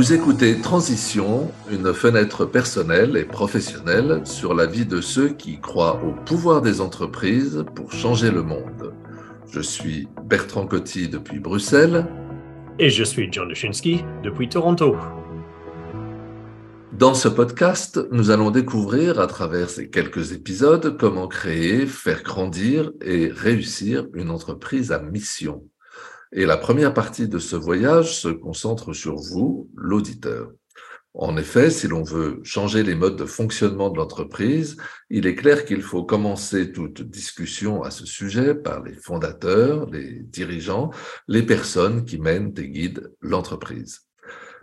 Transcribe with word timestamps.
Vous 0.00 0.14
écoutez 0.14 0.58
Transition, 0.62 1.52
une 1.70 1.92
fenêtre 1.92 2.46
personnelle 2.46 3.18
et 3.18 3.26
professionnelle 3.26 4.22
sur 4.24 4.54
la 4.54 4.64
vie 4.64 4.86
de 4.86 5.02
ceux 5.02 5.28
qui 5.28 5.60
croient 5.60 6.02
au 6.02 6.12
pouvoir 6.24 6.62
des 6.62 6.80
entreprises 6.80 7.66
pour 7.74 7.92
changer 7.92 8.30
le 8.30 8.42
monde. 8.42 8.94
Je 9.50 9.60
suis 9.60 10.08
Bertrand 10.24 10.66
Coty 10.66 11.10
depuis 11.10 11.38
Bruxelles. 11.38 12.06
Et 12.78 12.88
je 12.88 13.04
suis 13.04 13.28
John 13.30 13.48
Dushinsky 13.48 14.02
depuis 14.22 14.48
Toronto. 14.48 14.96
Dans 16.92 17.12
ce 17.12 17.28
podcast, 17.28 18.00
nous 18.10 18.30
allons 18.30 18.50
découvrir 18.50 19.20
à 19.20 19.26
travers 19.26 19.68
ces 19.68 19.90
quelques 19.90 20.32
épisodes 20.32 20.96
comment 20.98 21.28
créer, 21.28 21.84
faire 21.84 22.22
grandir 22.22 22.90
et 23.02 23.28
réussir 23.28 24.06
une 24.14 24.30
entreprise 24.30 24.92
à 24.92 24.98
mission. 24.98 25.62
Et 26.32 26.46
la 26.46 26.56
première 26.56 26.94
partie 26.94 27.28
de 27.28 27.38
ce 27.38 27.56
voyage 27.56 28.16
se 28.16 28.28
concentre 28.28 28.92
sur 28.92 29.16
vous, 29.16 29.68
l'auditeur. 29.74 30.52
En 31.14 31.36
effet, 31.36 31.70
si 31.70 31.88
l'on 31.88 32.04
veut 32.04 32.40
changer 32.44 32.84
les 32.84 32.94
modes 32.94 33.16
de 33.16 33.24
fonctionnement 33.24 33.90
de 33.90 33.96
l'entreprise, 33.96 34.76
il 35.10 35.26
est 35.26 35.34
clair 35.34 35.64
qu'il 35.64 35.82
faut 35.82 36.04
commencer 36.04 36.70
toute 36.70 37.02
discussion 37.02 37.82
à 37.82 37.90
ce 37.90 38.06
sujet 38.06 38.54
par 38.54 38.84
les 38.84 38.94
fondateurs, 38.94 39.90
les 39.90 40.20
dirigeants, 40.20 40.90
les 41.26 41.42
personnes 41.42 42.04
qui 42.04 42.18
mènent 42.18 42.54
et 42.56 42.68
guident 42.68 43.12
l'entreprise. 43.20 44.02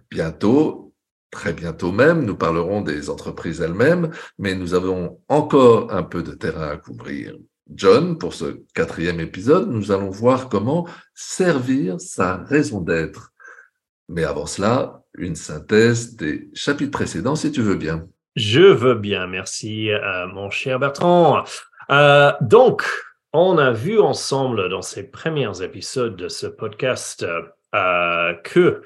Bientôt, 0.10 0.94
très 1.32 1.52
bientôt 1.52 1.92
même, 1.92 2.24
nous 2.24 2.38
parlerons 2.38 2.80
des 2.80 3.10
entreprises 3.10 3.60
elles-mêmes, 3.60 4.12
mais 4.40 4.56
nous 4.56 4.74
avons 4.74 5.20
encore 5.28 5.94
un 5.94 6.04
peu 6.04 6.24
de 6.24 6.32
terrain 6.32 6.70
à 6.70 6.78
couvrir. 6.78 7.36
John, 7.74 8.18
pour 8.18 8.34
ce 8.34 8.64
quatrième 8.74 9.20
épisode, 9.20 9.70
nous 9.70 9.92
allons 9.92 10.10
voir 10.10 10.50
comment 10.50 10.88
servir 11.14 12.00
sa 12.00 12.38
raison 12.38 12.82
d'être. 12.82 13.34
Mais 14.09 14.24
avant 14.24 14.46
cela, 14.46 15.04
une 15.18 15.36
synthèse 15.36 16.16
des 16.16 16.50
chapitres 16.54 16.92
précédents, 16.92 17.36
si 17.36 17.52
tu 17.52 17.62
veux 17.62 17.76
bien. 17.76 18.08
Je 18.36 18.62
veux 18.62 18.96
bien, 18.96 19.28
merci, 19.28 19.92
euh, 19.92 20.28
mon 20.28 20.50
cher 20.50 20.80
Bertrand. 20.80 21.44
Euh, 21.90 22.32
donc, 22.42 22.88
on 23.34 23.58
a 23.58 23.72
vu 23.72 24.00
ensemble 24.00 24.70
dans 24.70 24.81
ces 24.81 25.09
premiers 25.09 25.62
épisodes 25.62 26.16
de 26.16 26.30
ce 26.30 26.48
podcast 26.48 27.26
euh, 27.76 28.34
que 28.44 28.81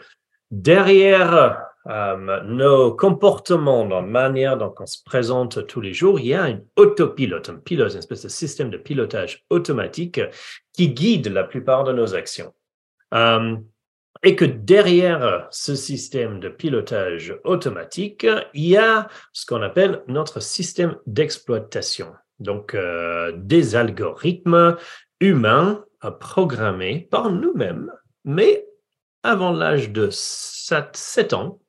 derrière 0.50 1.71
euh, 1.88 2.42
nos 2.44 2.96
comportements, 2.96 3.86
la 3.86 4.02
manière 4.02 4.58
dont 4.58 4.74
on 4.80 4.86
se 4.86 5.00
présente 5.04 5.66
tous 5.66 5.82
les 5.82 5.94
jours, 5.94 6.20
il 6.20 6.28
y 6.28 6.34
a 6.34 6.44
un 6.44 6.60
autopilote, 6.76 7.50
un 7.50 7.56
pilote, 7.56 7.94
une 7.94 8.00
espèce 8.00 8.24
de 8.24 8.30
système 8.30 8.70
de 8.70 8.78
pilotage 8.78 9.46
automatique 9.50 10.22
qui 10.74 10.90
guide 10.90 11.28
la 11.28 11.44
plupart 11.44 11.84
de 11.84 11.94
nos 11.94 12.14
actions. 12.14 12.54
Euh, 13.14 13.56
et 14.24 14.36
que 14.36 14.46
derrière 14.46 15.48
ce 15.50 15.74
système 15.74 16.40
de 16.40 16.50
pilotage 16.50 17.36
automatique, 17.44 18.28
il 18.54 18.68
y 18.68 18.78
a 18.78 19.08
ce 19.34 19.48
qu'on 19.48 19.64
appelle 19.64 20.04
notre 20.08 20.40
système 20.40 20.98
d'exploitation. 21.08 22.14
Donc, 22.40 22.76
euh, 22.76 23.32
des 23.36 23.76
algorithmes 23.76 24.78
humains 25.20 25.84
programmés 26.20 27.08
par 27.10 27.32
nous-mêmes, 27.32 27.92
mais 28.26 28.68
avant 29.24 29.52
l'âge 29.52 29.92
de 29.92 30.10
7 30.12 31.34
ans, 31.34 31.61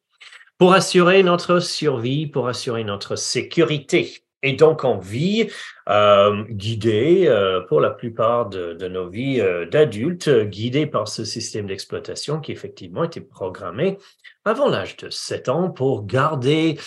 pour 0.63 0.75
assurer 0.75 1.25
notre 1.25 1.59
survie, 1.59 2.29
pour 2.29 2.47
assurer 2.47 2.85
notre 2.85 3.17
sécurité. 3.17 4.19
Et 4.45 4.53
donc, 4.53 4.85
on 4.85 4.97
vit 4.97 5.49
euh, 5.89 6.45
guidé 6.51 7.25
euh, 7.27 7.63
pour 7.63 7.81
la 7.81 7.91
plupart 7.91 8.49
de, 8.49 8.87
nos 8.87 9.09
vies 9.09 9.41
euh, 9.41 9.67
d'adultes, 9.67 10.31
guidés 10.31 10.87
par 10.87 11.09
ce 11.09 11.25
système 11.25 11.67
d'exploitation 11.67 12.39
qui 12.39 12.53
effectivement 12.53 13.03
était 13.03 13.21
programmé 13.21 13.99
avant 14.45 14.69
l'âge 14.69 14.97
de 14.99 15.11
7 15.11 15.49
ans 15.49 15.69
pour 15.69 16.07
garder, 16.07 16.79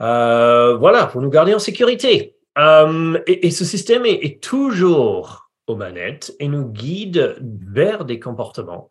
voilà, 0.00 1.06
pour 1.06 1.22
nous 1.22 1.30
garder 1.30 1.54
en 1.54 1.60
sécurité. 1.60 2.34
Et, 2.56 3.50
ce 3.52 3.64
système 3.64 4.04
est 4.04 4.42
toujours 4.42 5.48
aux 5.68 5.76
manettes 5.76 6.34
et 6.40 6.48
nous 6.48 6.66
guide 6.66 7.36
vers 7.40 8.04
des 8.04 8.18
comportements 8.18 8.90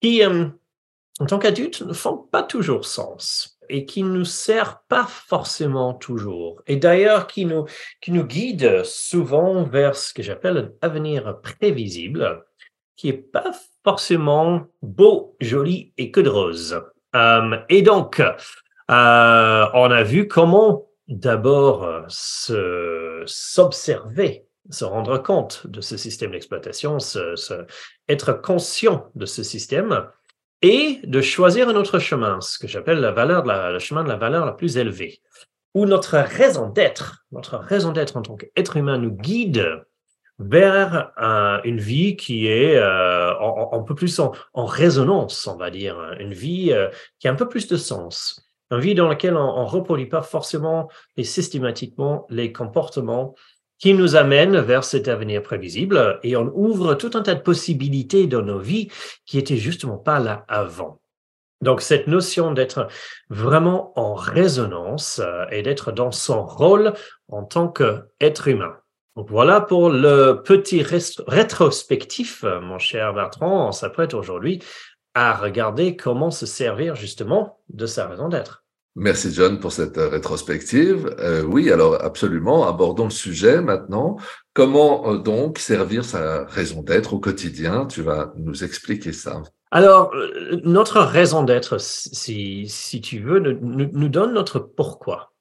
qui, 0.00 0.20
en 0.26 1.26
tant 1.26 1.38
qu'adultes, 1.38 1.82
ne 1.82 1.92
font 1.92 2.16
pas 2.16 2.42
toujours 2.42 2.86
sens 2.86 3.52
et 3.72 3.86
qui 3.86 4.02
ne 4.02 4.10
nous 4.10 4.24
servent 4.26 4.76
pas 4.88 5.06
forcément 5.06 5.94
toujours. 5.94 6.62
Et 6.66 6.76
d'ailleurs, 6.76 7.26
qui 7.26 7.46
nous, 7.46 7.64
qui 8.00 8.12
nous 8.12 8.24
guident 8.24 8.84
souvent 8.84 9.64
vers 9.64 9.96
ce 9.96 10.12
que 10.12 10.22
j'appelle 10.22 10.58
un 10.58 10.70
avenir 10.86 11.40
prévisible, 11.40 12.44
qui 12.96 13.06
n'est 13.08 13.14
pas 13.14 13.50
forcément 13.82 14.66
beau, 14.82 15.36
joli 15.40 15.94
et 15.96 16.10
que 16.10 16.20
de 16.20 16.28
rose. 16.28 16.80
Euh, 17.16 17.56
et 17.68 17.80
donc, 17.82 18.20
euh, 18.20 19.66
on 19.74 19.90
a 19.90 20.02
vu 20.02 20.28
comment 20.28 20.86
d'abord 21.08 22.04
s'observer 23.26 24.46
se 24.70 24.84
rendre 24.84 25.18
compte 25.18 25.66
de 25.66 25.80
ce 25.80 25.96
système 25.96 26.30
d'exploitation, 26.30 26.98
être 28.08 28.32
conscient 28.32 29.10
de 29.14 29.26
ce 29.26 29.42
système 29.42 30.06
et 30.62 31.00
de 31.04 31.20
choisir 31.20 31.68
un 31.68 31.74
autre 31.74 31.98
chemin, 31.98 32.40
ce 32.40 32.58
que 32.58 32.68
j'appelle 32.68 33.00
le 33.00 33.78
chemin 33.78 34.04
de 34.04 34.08
la 34.08 34.16
valeur 34.16 34.46
la 34.46 34.52
plus 34.52 34.76
élevée, 34.76 35.20
où 35.74 35.86
notre 35.86 36.16
raison 36.18 36.68
d'être, 36.68 37.24
notre 37.32 37.56
raison 37.56 37.92
d'être 37.92 38.16
en 38.16 38.22
tant 38.22 38.36
qu'être 38.36 38.76
humain 38.76 38.98
nous 38.98 39.10
guide 39.10 39.84
vers 40.38 41.12
une 41.64 41.78
vie 41.78 42.16
qui 42.16 42.46
est 42.46 42.76
euh, 42.76 43.32
un 43.72 43.82
peu 43.82 43.94
plus 43.94 44.18
en, 44.18 44.32
résonance, 44.54 45.46
on 45.46 45.56
va 45.56 45.70
dire, 45.70 45.96
une 46.18 46.32
vie 46.32 46.72
euh, 46.72 46.88
qui 47.18 47.28
a 47.28 47.32
un 47.32 47.36
peu 47.36 47.48
plus 47.48 47.68
de 47.68 47.76
sens, 47.76 48.48
une 48.70 48.80
vie 48.80 48.94
dans 48.94 49.08
laquelle 49.08 49.36
on 49.36 49.62
ne 49.62 49.68
reproduit 49.68 50.06
pas 50.06 50.22
forcément 50.22 50.88
et 51.16 51.24
systématiquement 51.24 52.26
les 52.30 52.52
comportements 52.52 53.34
qui 53.82 53.94
nous 53.94 54.14
amène 54.14 54.58
vers 54.58 54.84
cet 54.84 55.08
avenir 55.08 55.42
prévisible 55.42 56.20
et 56.22 56.36
on 56.36 56.52
ouvre 56.54 56.94
tout 56.94 57.10
un 57.14 57.22
tas 57.22 57.34
de 57.34 57.40
possibilités 57.40 58.28
dans 58.28 58.42
nos 58.42 58.60
vies 58.60 58.88
qui 59.26 59.38
étaient 59.38 59.56
justement 59.56 59.98
pas 59.98 60.20
là 60.20 60.44
avant. 60.46 61.00
Donc 61.62 61.80
cette 61.80 62.06
notion 62.06 62.52
d'être 62.52 62.86
vraiment 63.28 63.92
en 63.98 64.14
résonance 64.14 65.20
euh, 65.20 65.46
et 65.50 65.62
d'être 65.62 65.90
dans 65.90 66.12
son 66.12 66.46
rôle 66.46 66.92
en 67.26 67.42
tant 67.42 67.68
qu'être 67.68 68.46
humain. 68.46 68.76
Donc 69.16 69.28
voilà 69.28 69.60
pour 69.60 69.90
le 69.90 70.42
petit 70.44 70.84
rétrospectif, 71.26 72.44
mon 72.44 72.78
cher 72.78 73.12
Bertrand. 73.12 73.66
On 73.68 73.72
s'apprête 73.72 74.14
aujourd'hui 74.14 74.62
à 75.14 75.34
regarder 75.34 75.96
comment 75.96 76.30
se 76.30 76.46
servir 76.46 76.94
justement 76.94 77.58
de 77.68 77.86
sa 77.86 78.06
raison 78.06 78.28
d'être. 78.28 78.61
Merci 78.94 79.32
John 79.32 79.58
pour 79.58 79.72
cette 79.72 79.96
euh, 79.96 80.08
rétrospective. 80.08 81.14
Euh, 81.18 81.42
oui, 81.44 81.72
alors 81.72 82.02
absolument, 82.04 82.68
abordons 82.68 83.04
le 83.04 83.10
sujet 83.10 83.62
maintenant. 83.62 84.18
Comment 84.52 85.10
euh, 85.10 85.18
donc 85.18 85.58
servir 85.58 86.04
sa 86.04 86.44
raison 86.44 86.82
d'être 86.82 87.14
au 87.14 87.18
quotidien? 87.18 87.86
Tu 87.86 88.02
vas 88.02 88.34
nous 88.36 88.64
expliquer 88.64 89.12
ça. 89.12 89.42
Alors, 89.70 90.12
notre 90.64 91.00
raison 91.00 91.42
d'être, 91.42 91.78
si, 91.80 92.68
si 92.68 93.00
tu 93.00 93.20
veux, 93.20 93.38
nous, 93.38 94.08
donne 94.10 94.34
notre 94.34 94.58
pourquoi. 94.58 95.32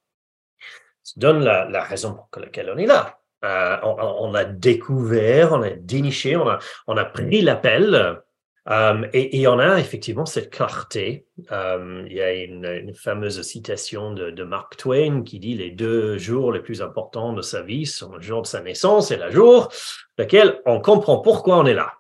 Nous 1.18 1.22
donne 1.22 1.44
la, 1.44 1.68
la 1.70 1.84
raison 1.84 2.18
pour 2.32 2.42
laquelle 2.42 2.72
on 2.74 2.78
est 2.78 2.86
là. 2.86 3.20
on, 3.44 3.98
on, 4.00 4.34
a 4.34 4.46
découvert, 4.46 5.52
on 5.52 5.62
a 5.62 5.72
déniché, 5.72 6.38
on 6.38 6.48
a, 6.48 6.60
on 6.88 6.96
a 6.96 7.04
pris 7.04 7.42
l'appel 7.42 8.22
euh, 8.70 9.08
et, 9.14 9.36
il 9.38 9.42
y 9.42 9.48
en 9.48 9.60
a 9.60 9.80
effectivement 9.80 10.26
cette 10.26 10.52
clarté. 10.52 11.26
Euh, 11.52 12.04
il 12.08 12.14
y 12.14 12.22
a 12.22 12.34
une, 12.34 12.94
fameuse 12.94 13.42
citation 13.42 14.14
de, 14.14 14.44
Mark 14.44 14.78
Twain 14.78 15.24
qui 15.24 15.40
dit 15.40 15.56
les 15.56 15.72
deux 15.72 16.18
jours 16.18 16.52
les 16.52 16.60
plus 16.60 16.82
importants 16.82 17.34
de 17.34 17.42
sa 17.42 17.64
vie 17.64 17.86
sont 17.86 18.16
le 18.16 18.22
jour 18.22 18.44
de 18.44 18.48
sa 18.48 18.62
naissance 18.62 19.12
et 19.12 19.18
le 19.18 19.32
jour 19.32 19.70
lequel 20.18 20.62
on 20.66 20.80
comprend 20.80 21.20
pourquoi 21.20 21.58
on 21.58 21.66
est 21.66 21.74
là. 21.74 21.94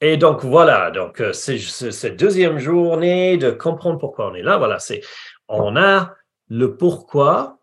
Et 0.00 0.16
donc 0.16 0.44
voilà, 0.44 0.90
donc 0.90 1.20
euh, 1.20 1.32
cette 1.32 2.16
deuxième 2.18 2.58
journée 2.58 3.36
de 3.36 3.50
comprendre 3.50 3.98
pourquoi 3.98 4.30
on 4.30 4.34
est 4.34 4.42
là. 4.42 4.56
Voilà, 4.56 4.78
c'est 4.78 5.02
on 5.48 5.76
a 5.76 6.14
le 6.48 6.76
pourquoi, 6.76 7.60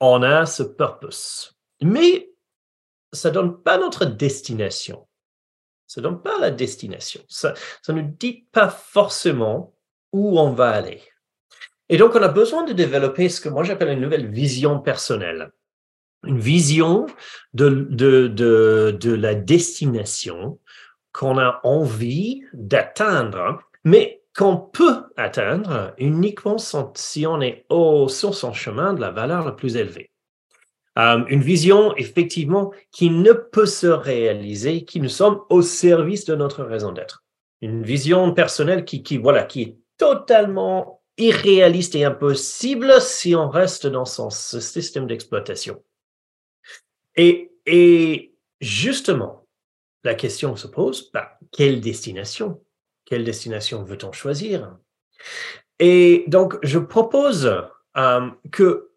on 0.00 0.22
a 0.22 0.46
ce 0.46 0.62
purpose, 0.62 1.56
mais 1.82 2.30
ça 3.12 3.30
donne 3.30 3.62
pas 3.62 3.78
notre 3.78 4.04
destination. 4.04 5.06
Ça 5.92 6.00
ne 6.00 6.06
donne 6.08 6.22
pas 6.22 6.38
la 6.38 6.50
destination. 6.50 7.20
Ça 7.28 7.52
ne 7.88 8.00
nous 8.00 8.14
dit 8.18 8.46
pas 8.50 8.70
forcément 8.70 9.74
où 10.10 10.40
on 10.40 10.50
va 10.52 10.70
aller. 10.70 11.02
Et 11.90 11.98
donc, 11.98 12.14
on 12.14 12.22
a 12.22 12.28
besoin 12.28 12.64
de 12.64 12.72
développer 12.72 13.28
ce 13.28 13.42
que 13.42 13.50
moi 13.50 13.62
j'appelle 13.62 13.90
une 13.90 14.00
nouvelle 14.00 14.30
vision 14.30 14.80
personnelle. 14.80 15.52
Une 16.24 16.38
vision 16.38 17.04
de, 17.52 17.68
de, 17.90 18.28
de, 18.28 18.96
de 18.98 19.12
la 19.12 19.34
destination 19.34 20.58
qu'on 21.12 21.36
a 21.36 21.60
envie 21.62 22.42
d'atteindre, 22.54 23.60
mais 23.84 24.22
qu'on 24.34 24.56
peut 24.56 25.02
atteindre 25.18 25.92
uniquement 25.98 26.56
si 26.94 27.26
on 27.26 27.42
est 27.42 27.66
au, 27.68 28.08
sur 28.08 28.34
son 28.34 28.54
chemin 28.54 28.94
de 28.94 29.02
la 29.02 29.10
valeur 29.10 29.44
la 29.44 29.52
plus 29.52 29.76
élevée. 29.76 30.10
Euh, 30.98 31.24
une 31.28 31.40
vision, 31.40 31.96
effectivement, 31.96 32.72
qui 32.90 33.10
ne 33.10 33.32
peut 33.32 33.66
se 33.66 33.86
réaliser, 33.86 34.84
qui 34.84 35.00
nous 35.00 35.08
sommes 35.08 35.40
au 35.48 35.62
service 35.62 36.26
de 36.26 36.34
notre 36.34 36.64
raison 36.64 36.92
d'être. 36.92 37.24
Une 37.62 37.82
vision 37.82 38.32
personnelle 38.34 38.84
qui, 38.84 39.02
qui, 39.02 39.16
voilà, 39.16 39.44
qui 39.44 39.62
est 39.62 39.76
totalement 39.96 41.00
irréaliste 41.16 41.94
et 41.94 42.04
impossible 42.04 43.00
si 43.00 43.34
on 43.34 43.48
reste 43.48 43.86
dans 43.86 44.04
ce 44.04 44.60
système 44.60 45.06
d'exploitation. 45.06 45.82
Et, 47.16 47.52
et 47.66 48.34
justement, 48.60 49.46
la 50.04 50.14
question 50.14 50.56
se 50.56 50.66
pose, 50.66 51.10
bah, 51.12 51.38
quelle 51.52 51.80
destination? 51.80 52.62
Quelle 53.04 53.24
destination 53.24 53.84
veut-on 53.84 54.12
choisir? 54.12 54.76
Et 55.78 56.24
donc, 56.26 56.58
je 56.62 56.78
propose 56.78 57.46
euh, 57.96 58.30
que 58.50 58.91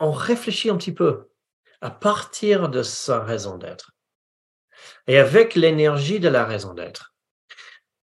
on 0.00 0.10
réfléchit 0.10 0.70
un 0.70 0.76
petit 0.76 0.92
peu 0.92 1.28
à 1.80 1.90
partir 1.90 2.68
de 2.68 2.82
sa 2.82 3.20
raison 3.20 3.58
d'être 3.58 3.92
et 5.06 5.18
avec 5.18 5.54
l'énergie 5.54 6.20
de 6.20 6.28
la 6.28 6.44
raison 6.44 6.74
d'être 6.74 7.14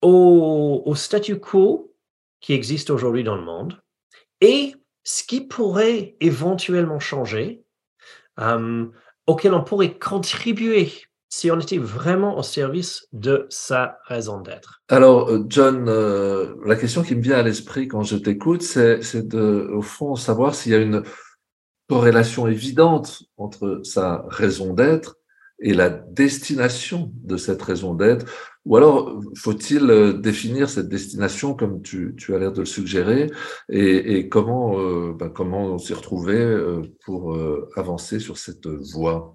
au, 0.03 0.93
statu 0.95 1.39
quo 1.39 1.95
qui 2.41 2.53
existe 2.53 2.91
aujourd'hui 2.91 3.25
dans 3.25 3.37
le 3.37 3.43
monde 3.43 3.81
et 4.41 4.75
ce 5.03 5.25
qui 5.25 5.41
pourrait 5.41 6.17
éventuellement 6.21 7.01
changer, 7.01 7.65
euh, 8.41 8.87
auquel 9.27 9.55
on 9.55 9.65
pourrait 9.65 9.99
contribuer 9.99 10.93
si 11.31 11.51
on 11.51 11.61
était 11.61 11.79
vraiment 11.79 12.39
au 12.39 12.43
service 12.43 13.07
de 13.13 13.47
sa 13.51 13.99
raison 14.07 14.41
d'être. 14.41 14.83
Alors, 14.89 15.31
euh, 15.31 15.45
John, 15.49 15.89
euh, 15.89 16.55
la 16.65 16.77
question 16.77 17.03
qui 17.03 17.15
me 17.15 17.23
vient 17.23 17.39
à 17.39 17.43
l'esprit 17.43 17.89
quand 17.89 18.03
je 18.03 18.17
t'écoute, 18.17 18.63
c'est 18.63 19.29
de, 19.29 19.71
au 19.73 19.83
fond, 19.83 20.15
savoir 20.15 20.55
s'il 20.55 20.73
y 20.73 20.75
a 20.75 20.79
une 20.79 21.03
corrélation 21.89 22.47
évidente 22.47 23.23
entre 23.37 23.81
sa 23.83 24.25
raison 24.29 24.75
d'être 24.75 25.17
et 25.61 25.75
la 25.75 25.89
destination 25.89 27.11
de 27.15 27.37
cette 27.37 27.63
raison 27.63 27.95
d'être 27.95 28.27
Ou 28.65 28.77
alors, 28.77 29.21
faut-il 29.37 29.91
euh, 29.91 30.13
définir 30.13 30.71
cette 30.71 30.89
destination 30.89 31.55
comme 31.55 31.83
tu, 31.83 32.15
as 32.29 32.39
l'air 32.39 32.53
de 32.53 32.61
le 32.61 32.67
suggérer 32.67 33.31
et, 33.69 34.29
comment, 34.29 34.79
euh, 34.79 35.15
ben, 35.19 35.31
comment 35.31 35.79
s'y 35.79 35.95
retrouver 35.95 36.39
euh, 36.39 36.83
pour 37.05 37.37
avancer 37.75 38.21
sur 38.21 38.39
cette 38.39 38.67
voie? 38.67 39.35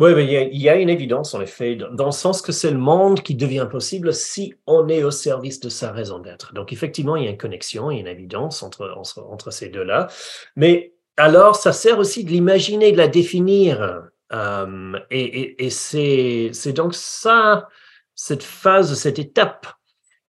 Oui, 0.00 0.14
mais 0.14 0.24
il 0.24 0.30
y, 0.30 0.36
a, 0.36 0.42
il 0.44 0.60
y, 0.60 0.68
a, 0.70 0.76
une 0.76 0.88
évidence, 0.88 1.34
en 1.34 1.42
effet, 1.42 1.76
dans 1.76 2.06
le 2.06 2.10
sens 2.10 2.40
que 2.40 2.52
c'est 2.52 2.70
le 2.70 2.78
monde 2.78 3.20
qui 3.20 3.34
devient 3.34 3.68
possible 3.70 4.14
si 4.14 4.54
on 4.66 4.88
est 4.88 5.04
au 5.04 5.10
service 5.10 5.60
de 5.60 5.68
sa 5.68 5.92
raison 5.92 6.18
d'être. 6.18 6.54
Donc, 6.54 6.72
effectivement, 6.72 7.16
il 7.16 7.24
y 7.24 7.26
a 7.26 7.30
une 7.30 7.36
connexion, 7.36 7.90
il 7.90 7.96
y 7.96 7.98
a 7.98 8.00
une 8.00 8.06
évidence 8.06 8.62
entre, 8.62 8.94
entre, 8.96 9.22
entre 9.30 9.50
ces 9.50 9.68
deux-là. 9.68 10.08
Mais 10.56 10.94
alors, 11.20 11.56
ça 11.56 11.72
sert 11.72 11.98
aussi 11.98 12.24
de 12.24 12.30
l'imaginer, 12.30 12.92
de 12.92 12.96
la 12.96 13.08
définir. 13.08 14.04
Euh, 14.32 14.92
et, 15.10 15.68
c'est 15.70 16.72
donc 16.72 16.94
ça, 16.94 17.68
cette 18.14 18.42
phase, 18.42 18.94
cette 18.94 19.18
étape 19.18 19.66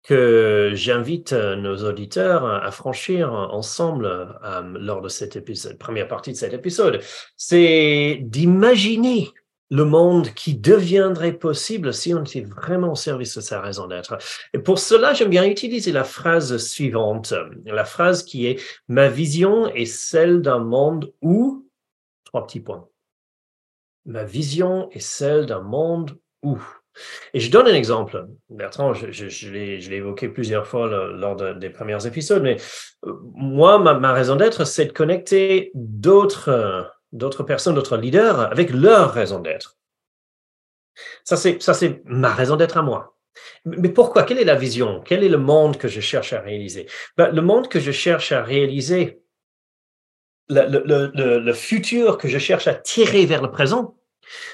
que 0.03 0.71
j'invite 0.73 1.31
nos 1.31 1.77
auditeurs 1.85 2.45
à 2.45 2.71
franchir 2.71 3.31
ensemble 3.31 4.05
euh, 4.43 4.61
lors 4.79 5.01
de 5.01 5.07
cette 5.07 5.77
première 5.77 6.07
partie 6.07 6.31
de 6.31 6.37
cet 6.37 6.53
épisode, 6.53 7.01
c'est 7.37 8.19
d'imaginer 8.21 9.29
le 9.71 9.85
monde 9.85 10.33
qui 10.33 10.53
deviendrait 10.53 11.31
possible 11.31 11.93
si 11.93 12.13
on 12.13 12.23
était 12.23 12.41
vraiment 12.41 12.91
au 12.91 12.95
service 12.95 13.37
de 13.37 13.41
sa 13.41 13.61
raison 13.61 13.87
d'être. 13.87 14.17
Et 14.53 14.59
pour 14.59 14.77
cela, 14.77 15.13
j'aime 15.13 15.29
bien 15.29 15.45
utiliser 15.45 15.93
la 15.93 16.03
phrase 16.03 16.57
suivante, 16.57 17.33
la 17.65 17.85
phrase 17.85 18.23
qui 18.23 18.47
est 18.47 18.61
Ma 18.89 19.07
vision 19.07 19.73
est 19.73 19.85
celle 19.85 20.41
d'un 20.41 20.59
monde 20.59 21.13
où, 21.21 21.65
trois 22.25 22.45
petits 22.45 22.59
points, 22.59 22.87
ma 24.05 24.25
vision 24.25 24.89
est 24.91 24.99
celle 24.99 25.45
d'un 25.45 25.61
monde 25.61 26.19
où. 26.43 26.61
Et 27.33 27.39
je 27.39 27.49
donne 27.49 27.67
un 27.67 27.73
exemple. 27.73 28.27
Bertrand, 28.49 28.93
je, 28.93 29.49
l'ai 29.49 29.95
évoqué 29.95 30.27
plusieurs 30.27 30.67
fois 30.67 30.87
lors 30.87 31.37
de, 31.37 31.53
des 31.53 31.69
premiers 31.69 32.05
épisodes, 32.05 32.43
mais 32.43 32.57
euh, 33.05 33.13
moi, 33.35 33.79
ma 33.79 34.11
raison 34.11 34.35
d'être, 34.35 34.65
c'est 34.65 34.87
de 34.87 34.91
connecter 34.91 35.71
d'autres 35.73 36.91
d'autres 37.11 37.43
personnes, 37.43 37.75
d'autres 37.75 37.97
leaders 37.97 38.39
avec 38.39 38.71
leur 38.71 39.13
raison 39.13 39.39
d'être. 39.39 39.77
Ça, 41.23 41.37
c'est 41.37 41.61
ça, 41.61 41.73
c'est 41.73 42.01
ma 42.05 42.33
raison 42.33 42.55
d'être 42.55 42.77
à 42.77 42.81
moi. 42.81 43.17
Mais 43.65 43.89
pourquoi? 43.89 44.23
Quelle 44.23 44.39
est 44.39 44.45
la 44.45 44.55
vision? 44.55 45.01
Quel 45.05 45.23
est 45.23 45.29
le 45.29 45.37
monde 45.37 45.77
que 45.77 45.87
je 45.87 46.01
cherche 46.01 46.33
à 46.33 46.41
réaliser? 46.41 46.87
Ben, 47.17 47.31
Le 47.31 47.41
monde 47.41 47.67
que 47.69 47.79
je 47.79 47.91
cherche 47.91 48.31
à 48.31 48.43
réaliser, 48.43 49.21
le, 50.49 51.11
le, 51.13 51.39
le, 51.39 51.53
futur 51.53 52.17
que 52.17 52.27
je 52.27 52.37
cherche 52.37 52.67
à 52.67 52.73
tirer 52.73 53.25
vers 53.25 53.41
le 53.41 53.51
présent, 53.51 53.95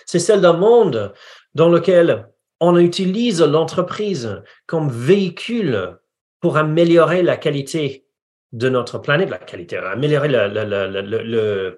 c'est 0.05 0.19
celle 0.19 0.41
d'un 0.41 0.53
monde 0.53 1.13
dans 1.55 1.69
lequel 1.69 2.27
on 2.59 2.77
utilise 2.77 3.41
l'entreprise 3.41 4.43
comme 4.67 4.89
véhicule 4.89 5.97
pour 6.39 6.57
améliorer 6.57 7.23
la 7.23 7.37
qualité 7.37 8.05
de 8.51 8.69
notre 8.69 8.99
planète, 8.99 9.29
la 9.29 9.39
qualité, 9.39 9.77
améliorer 9.77 10.27
la, 10.27 10.47
la, 10.47 10.65
la, 10.65 11.71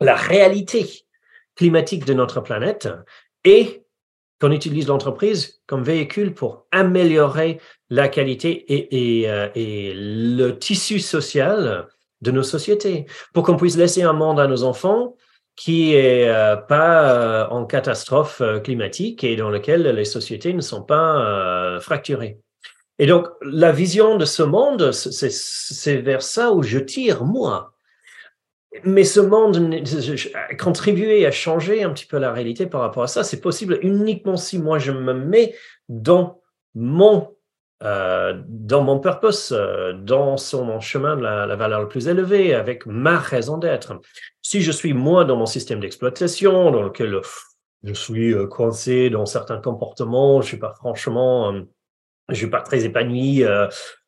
la 0.00 0.14
réalité 0.14 0.86
climatique 1.54 2.04
de 2.04 2.14
notre 2.14 2.40
planète 2.40 2.88
et 3.44 3.84
qu'on 4.40 4.50
utilise 4.50 4.88
l'entreprise 4.88 5.60
comme 5.66 5.82
véhicule 5.82 6.32
pour 6.32 6.66
améliorer 6.72 7.60
la 7.90 8.08
qualité 8.08 8.64
euh, 8.70 9.48
et 9.54 9.92
le 9.94 10.52
tissu 10.52 10.98
social 10.98 11.86
de 12.22 12.30
nos 12.30 12.42
sociétés, 12.42 13.06
pour 13.32 13.44
qu'on 13.44 13.56
puisse 13.56 13.76
laisser 13.76 14.02
un 14.02 14.12
monde 14.12 14.40
à 14.40 14.46
nos 14.46 14.62
enfants 14.62 15.16
qui 15.56 15.94
est 15.94 16.28
euh, 16.28 16.56
pas 16.56 17.12
euh, 17.12 17.48
en 17.48 17.66
catastrophe 17.66 18.42
climatique 18.64 19.24
et 19.24 19.36
dans 19.36 19.50
lequel 19.50 19.82
les 19.82 20.04
sociétés 20.04 20.54
ne 20.54 20.60
sont 20.62 20.82
pas 20.82 21.78
fracturées. 21.80 22.38
Et 22.98 23.06
donc, 23.06 23.28
la 23.42 23.72
vision 23.72 24.16
de 24.16 24.26
ce 24.26 24.42
monde, 24.42 24.92
c'est 24.92 25.96
vers 25.96 26.22
ça 26.22 26.52
où 26.52 26.62
je 26.62 26.78
tire, 26.78 27.24
moi. 27.24 27.72
Mais 28.84 29.04
ce 29.04 29.20
monde, 29.20 29.82
contribuer 30.58 31.26
à 31.26 31.32
changer 31.32 31.82
un 31.82 31.90
petit 31.90 32.06
peu 32.06 32.18
la 32.18 32.32
réalité 32.32 32.66
par 32.66 32.82
rapport 32.82 33.02
à 33.02 33.08
ça, 33.08 33.24
c'est 33.24 33.40
possible 33.40 33.78
uniquement 33.82 34.36
si 34.36 34.58
moi 34.58 34.78
je 34.78 34.92
me 34.92 35.12
mets 35.12 35.54
dans 35.88 36.40
mon 36.74 37.34
euh, 37.82 38.38
dans 38.46 38.82
mon 38.82 39.00
purpose, 39.00 39.52
euh, 39.52 39.94
dans 39.94 40.36
son, 40.36 40.66
mon 40.66 40.80
chemin 40.80 41.16
de 41.16 41.22
la, 41.22 41.46
la, 41.46 41.56
valeur 41.56 41.80
la 41.80 41.86
plus 41.86 42.08
élevée, 42.08 42.54
avec 42.54 42.84
ma 42.84 43.18
raison 43.18 43.56
d'être. 43.56 43.98
Si 44.42 44.60
je 44.60 44.70
suis 44.70 44.92
moi 44.92 45.24
dans 45.24 45.36
mon 45.36 45.46
système 45.46 45.80
d'exploitation, 45.80 46.70
dans 46.72 46.82
lequel 46.82 47.18
je 47.82 47.94
suis 47.94 48.34
euh, 48.34 48.46
coincé 48.46 49.08
dans 49.08 49.24
certains 49.24 49.56
comportements, 49.56 50.42
je 50.42 50.48
suis 50.48 50.58
pas 50.58 50.74
franchement, 50.74 51.54
je 52.30 52.36
suis 52.36 52.50
pas 52.50 52.60
très 52.60 52.84
épanoui, 52.84 53.44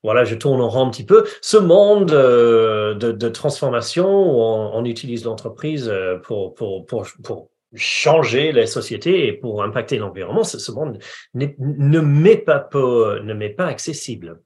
voilà, 0.02 0.24
je 0.24 0.34
tourne 0.34 0.60
en 0.60 0.68
rond 0.68 0.86
un 0.86 0.90
petit 0.90 1.06
peu. 1.06 1.24
Ce 1.40 1.56
monde 1.56 2.06
de, 2.06 3.12
de, 3.12 3.28
transformation 3.28 4.06
où 4.06 4.40
on, 4.40 4.84
utilise 4.84 5.24
l'entreprise 5.24 5.92
pour, 6.24 6.54
pour, 6.54 6.86
pour, 6.86 7.06
pour 7.22 7.50
changer 7.74 8.52
la 8.52 8.66
société 8.66 9.26
et 9.26 9.32
pour 9.32 9.62
impacter 9.62 9.98
l'environnement, 9.98 10.44
ce, 10.44 10.72
monde 10.72 10.98
ne 11.34 12.00
m'est 12.00 12.36
pas, 12.36 12.58
pas 12.60 13.66
accessible. 13.66 14.40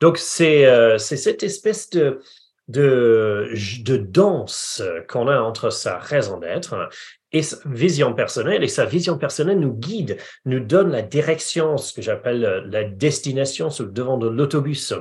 Donc 0.00 0.18
c'est 0.18 0.66
euh, 0.66 0.96
c'est 0.98 1.16
cette 1.16 1.42
espèce 1.42 1.90
de 1.90 2.20
de, 2.68 3.50
de 3.82 3.96
danse 3.96 4.82
qu'on 5.08 5.26
a 5.26 5.40
entre 5.40 5.70
sa 5.70 5.98
raison 5.98 6.38
d'être 6.38 6.88
et 7.32 7.42
sa 7.42 7.56
vision 7.66 8.14
personnelle. 8.14 8.62
Et 8.62 8.68
sa 8.68 8.84
vision 8.84 9.18
personnelle 9.18 9.60
nous 9.60 9.72
guide, 9.72 10.18
nous 10.44 10.60
donne 10.60 10.90
la 10.90 11.02
direction, 11.02 11.76
ce 11.76 11.92
que 11.92 12.02
j'appelle 12.02 12.68
la 12.70 12.84
destination 12.84 13.70
sur 13.70 13.84
le 13.84 13.92
devant 13.92 14.18
de 14.18 14.28
l'autobus. 14.28 14.94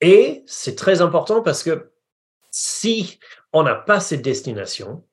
Et 0.00 0.42
c'est 0.46 0.76
très 0.76 1.00
important 1.00 1.42
parce 1.42 1.62
que 1.62 1.90
si 2.50 3.18
on 3.52 3.62
n'a 3.62 3.74
pas 3.74 4.00
cette 4.00 4.22
destination, 4.22 5.04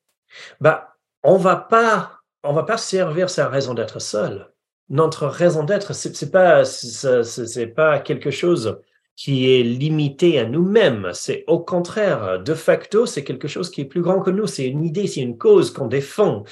bah, 0.59 0.95
on 1.23 1.37
va 1.37 1.55
pas, 1.55 2.19
on 2.43 2.53
va 2.53 2.63
pas 2.63 2.77
servir 2.77 3.29
sa 3.29 3.47
raison 3.47 3.73
d'être 3.73 3.99
seul. 3.99 4.51
Notre 4.89 5.27
raison 5.27 5.63
d'être, 5.63 5.93
c'est 5.93 6.31
pas, 6.31 6.65
c'est, 6.65 7.67
pas 7.67 7.99
quelque 7.99 8.31
chose 8.31 8.79
qui 9.19 9.51
est 9.53 9.63
limité 9.63 10.39
à 10.39 10.45
nous-mêmes. 10.45 11.09
C'est 11.11 11.43
au 11.47 11.59
contraire, 11.59 12.39
de 12.39 12.53
facto, 12.53 13.05
c'est 13.05 13.25
quelque 13.25 13.49
chose 13.49 13.69
qui 13.69 13.81
est 13.81 13.85
plus 13.85 14.01
grand 14.01 14.21
que 14.21 14.29
nous. 14.29 14.47
C'est 14.47 14.65
une 14.65 14.85
idée, 14.85 15.07
c'est 15.07 15.19
une 15.19 15.37
cause 15.37 15.71
qu'on 15.71 15.87
défend. 15.87 16.45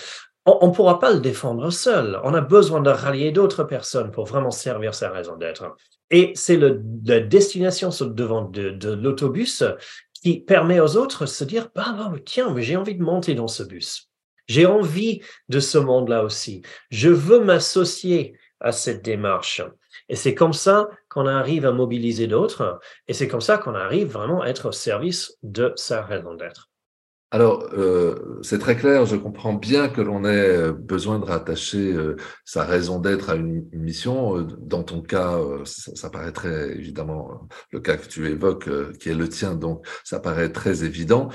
On 0.46 0.68
ne 0.68 0.74
pourra 0.74 1.00
pas 1.00 1.14
le 1.14 1.22
défendre 1.22 1.70
seul. 1.70 2.20
On 2.26 2.34
a 2.34 2.42
besoin 2.42 2.82
de 2.82 2.90
rallier 2.90 3.32
d'autres 3.32 3.64
personnes 3.64 4.12
pour 4.12 4.26
vraiment 4.26 4.52
servir 4.52 4.94
sa 4.94 5.10
raison 5.10 5.38
d'être. 5.38 5.78
Et 6.12 6.34
c'est 6.36 6.58
la 6.58 7.22
destination 7.22 7.90
sur 7.90 8.10
devant 8.10 8.42
de, 8.42 8.94
l'autobus 8.96 9.64
qui 10.22 10.42
permet 10.42 10.82
aux 10.82 10.98
autres 10.98 11.22
de 11.22 11.30
se 11.30 11.46
dire, 11.46 11.70
bah, 11.74 11.96
bah 11.98 12.12
tiens, 12.26 12.54
j'ai 12.58 12.76
envie 12.76 12.96
de 12.96 13.04
monter 13.04 13.34
dans 13.34 13.48
ce 13.48 13.64
bus. 13.64 14.10
J'ai 14.48 14.66
envie 14.66 15.22
de 15.48 15.62
ce 15.62 15.78
monde-là 15.78 16.22
aussi. 16.22 16.64
Je 16.90 17.08
veux 17.08 17.40
m'associer 17.40 18.38
à 18.60 18.74
cette 18.74 19.06
démarche. 19.06 19.62
Et 20.10 20.16
c'est 20.16 20.36
comme 20.36 20.54
ça 20.54 20.90
qu'on 21.18 21.26
arrive 21.26 21.66
à 21.66 21.72
mobiliser 21.72 22.28
d'autres. 22.28 22.80
Et 23.08 23.14
c'est 23.14 23.28
comme 23.28 23.42
ça 23.42 23.58
qu'on 23.58 23.74
arrive 23.74 24.12
vraiment 24.12 24.44
à 24.44 24.50
être 24.50 24.70
au 24.70 24.72
service 24.72 25.36
de 25.42 25.74
sa 25.76 26.04
raison 26.04 26.36
d'être. 26.36 26.70
Alors, 27.32 27.68
euh, 27.74 28.40
c'est 28.44 28.60
très 28.60 28.76
clair, 28.76 29.08
je 29.08 29.16
comprends 29.16 29.56
bien 29.56 29.90
que 29.90 30.00
l'on 30.00 30.24
ait 30.26 30.58
euh, 30.58 30.72
besoin 30.72 31.18
de 31.18 31.26
rattacher 31.26 31.92
euh, 31.92 32.18
sa 32.46 32.64
raison 32.66 33.00
d'être 33.00 33.32
à 33.32 33.36
une, 33.36 33.68
mission. 33.74 34.48
Dans 34.60 34.84
ton 34.84 35.02
cas, 35.02 35.40
ça, 35.66 35.92
ça, 35.96 36.12
paraît 36.12 36.32
très 36.32 36.70
évidemment, 36.70 37.48
le 37.72 37.80
cas 37.80 37.98
que 37.98 38.08
tu 38.08 38.28
évoques, 38.28 38.70
qui 39.00 39.10
est 39.10 39.16
le 39.16 39.28
tien, 39.28 39.56
donc 39.56 39.86
ça 40.04 40.20
paraît 40.20 40.52
très 40.52 40.84
évident. 40.84 41.30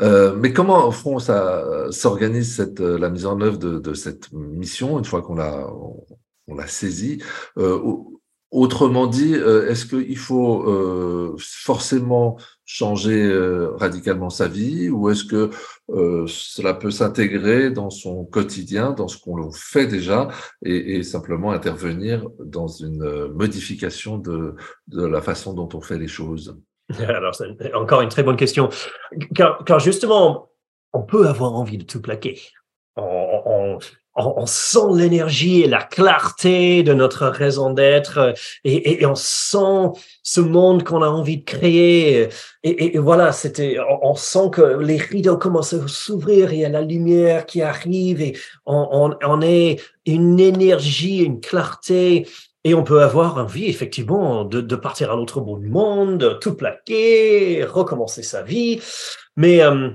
mais 0.00 0.52
comment, 0.52 0.88
au 0.88 0.90
fond, 0.90 1.20
ça 1.20 1.64
s'organise 1.92 2.58
la 2.78 3.08
mise 3.08 3.26
en 3.26 3.40
œuvre 3.40 3.58
de, 3.58 3.94
cette 3.94 4.32
mission, 4.32 4.98
une 4.98 5.04
fois 5.04 5.22
qu'on 5.22 5.36
l'a 5.36 5.66
on, 6.48 6.54
l'a 6.56 6.66
saisie? 6.66 7.22
Autrement 8.52 9.06
dit, 9.06 9.34
est-ce 9.34 9.86
qu'il 9.86 10.18
faut 10.18 11.36
forcément 11.38 12.36
changer 12.72 13.22
euh, 13.22 13.72
radicalement 13.76 14.30
sa 14.30 14.48
vie 14.48 14.88
ou 14.88 15.10
est-ce 15.10 15.24
que 15.24 15.50
euh, 15.90 16.24
cela 16.26 16.72
peut 16.72 16.90
s'intégrer 16.90 17.70
dans 17.70 17.90
son 17.90 18.24
quotidien, 18.24 18.92
dans 18.92 19.08
ce 19.08 19.18
qu'on 19.18 19.50
fait 19.52 19.86
déjà 19.86 20.28
et, 20.64 21.02
simplement 21.02 21.52
intervenir 21.52 22.26
dans 22.38 22.68
une 22.68 23.02
euh, 23.02 23.28
modification 23.34 24.16
de, 24.16 24.56
la 24.90 25.20
façon 25.20 25.52
dont 25.52 25.68
on 25.74 25.82
fait 25.82 25.98
les 25.98 26.08
choses? 26.08 26.58
Alors, 26.98 27.34
c'est 27.34 27.74
encore 27.74 28.00
une 28.00 28.08
très 28.08 28.22
bonne 28.22 28.36
question. 28.36 28.70
Car, 29.34 29.80
justement, 29.80 30.50
on 30.94 31.02
peut 31.02 31.26
avoir 31.26 31.52
envie 31.52 31.78
de 31.78 31.84
tout 31.84 32.00
plaquer. 32.00 32.40
On, 34.14 34.46
sent 34.46 34.78
l'énergie 34.94 35.62
et 35.62 35.68
la 35.68 35.82
clarté 35.82 36.82
de 36.82 36.92
notre 36.92 37.26
raison 37.26 37.72
d'être 37.72 38.18
euh, 38.18 38.32
et, 38.64 39.04
on 39.06 39.14
sent 39.14 39.98
ce 40.22 40.40
monde 40.40 40.84
qu'on 40.84 41.02
a 41.02 41.08
envie 41.08 41.38
de 41.38 41.44
créer. 41.44 42.28
Et, 42.62 42.98
voilà, 42.98 43.32
c'était, 43.32 43.78
on, 44.02 44.14
sent 44.14 44.50
que 44.52 44.80
les 44.80 44.98
rideaux 44.98 45.38
commencent 45.38 45.72
à 45.72 45.88
s'ouvrir, 45.88 46.52
il 46.52 46.60
y 46.60 46.64
a 46.64 46.68
la 46.68 46.82
lumière 46.82 47.46
qui 47.46 47.62
arrive 47.62 48.20
et 48.20 48.36
on, 48.66 49.14
on, 49.22 49.40
est 49.40 49.80
une 50.06 50.38
énergie, 50.38 51.18
une 51.18 51.40
clarté. 51.40 52.28
Et 52.64 52.74
on 52.74 52.84
peut 52.84 53.02
avoir 53.02 53.38
envie, 53.38 53.66
effectivement, 53.66 54.44
de, 54.44 54.60
de 54.60 54.76
partir 54.76 55.10
à 55.10 55.16
l'autre 55.16 55.40
bout 55.40 55.58
du 55.58 55.68
monde, 55.68 56.38
tout 56.40 56.54
plaquer, 56.54 57.64
recommencer 57.64 58.22
sa 58.22 58.42
vie. 58.42 58.80
Mais 59.36 59.62
euh, 59.62 59.90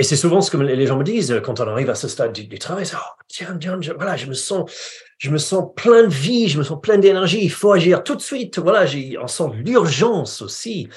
et 0.00 0.04
c'est 0.04 0.16
souvent 0.16 0.40
ce 0.40 0.50
que 0.52 0.56
les 0.56 0.86
gens 0.86 0.96
me 0.96 1.02
disent 1.02 1.40
quand 1.42 1.58
on 1.58 1.66
arrive 1.66 1.90
à 1.90 1.96
ce 1.96 2.06
stade 2.06 2.32
du, 2.32 2.58
travail. 2.60 2.86
Oh, 2.94 3.22
tiens, 3.26 3.56
tiens, 3.60 3.78
je, 3.80 3.92
voilà, 3.92 4.16
je 4.16 4.26
me 4.26 4.32
sens, 4.34 4.70
je 5.18 5.28
me 5.30 5.38
sens 5.38 5.72
plein 5.74 6.04
de 6.04 6.12
vie, 6.14 6.48
je 6.48 6.56
me 6.56 6.62
sens 6.62 6.80
plein 6.80 6.98
d'énergie. 6.98 7.40
Il 7.42 7.50
faut 7.50 7.72
agir 7.72 8.04
tout 8.04 8.14
de 8.14 8.20
suite. 8.20 8.60
Voilà, 8.60 8.84
on 9.20 9.26
sent 9.26 9.50
l'urgence 9.54 10.40
aussi 10.40 10.88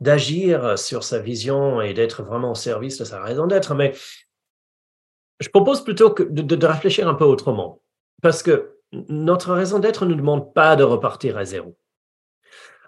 d'agir 0.00 0.76
sur 0.76 1.04
sa 1.04 1.20
vision 1.20 1.80
et 1.80 1.94
d'être 1.94 2.24
vraiment 2.24 2.50
au 2.50 2.56
service 2.56 2.98
de 2.98 3.04
sa 3.04 3.22
raison 3.22 3.46
d'être. 3.46 3.76
Mais 3.76 3.94
je 5.38 5.48
propose 5.50 5.84
plutôt 5.84 6.10
que 6.10 6.24
de, 6.24 6.42
de 6.42 6.66
réfléchir 6.66 7.06
un 7.06 7.14
peu 7.14 7.24
autrement, 7.24 7.80
parce 8.22 8.42
que 8.42 8.78
notre 8.92 9.52
raison 9.52 9.78
d'être 9.78 10.04
ne 10.04 10.14
demande 10.14 10.52
pas 10.52 10.74
de 10.74 10.82
repartir 10.82 11.38
à 11.38 11.44
zéro 11.44 11.76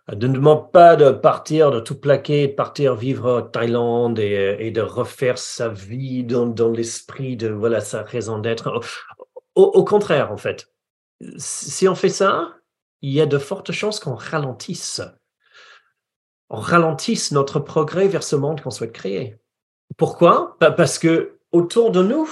ne 0.09 0.15
demande 0.15 0.73
pas 0.73 0.97
de 0.97 1.11
partir, 1.11 1.71
de 1.71 1.81
tout 1.81 1.99
plaquer, 1.99 2.49
de 2.49 2.53
partir 2.53 2.95
vivre 2.95 3.39
en 3.39 3.43
Thaïlande 3.43 4.19
et, 4.19 4.71
de 4.71 4.81
refaire 4.81 5.39
sa 5.39 5.69
vie 5.69 6.25
dans, 6.25 6.47
dans 6.47 6.71
l'esprit 6.71 7.37
de 7.37 7.49
voilà 7.49 7.81
sa 7.81 8.03
raison 8.03 8.39
d'être. 8.39 8.81
Au, 9.55 9.85
contraire, 9.85 10.33
en 10.33 10.37
fait, 10.37 10.73
si 11.37 11.89
on 11.89 11.95
fait 11.95 12.09
ça, 12.09 12.57
il 13.03 13.13
y 13.13 13.21
a 13.21 13.27
de 13.27 13.39
fortes 13.39 13.73
chances 13.73 14.01
qu'on 14.01 14.15
ralentisse. 14.15 15.03
On 16.49 16.59
ralentisse 16.59 17.33
notre 17.33 17.61
progrès 17.61 18.09
vers 18.09 18.23
ce 18.23 18.37
monde 18.37 18.61
qu'on 18.61 18.71
souhaite 18.71 18.93
créer. 18.93 19.37
Pourquoi? 19.97 20.57
Parce 20.59 20.99
que 20.99 21.39
autour 21.53 21.91
de 21.91 22.03
nous, 22.03 22.29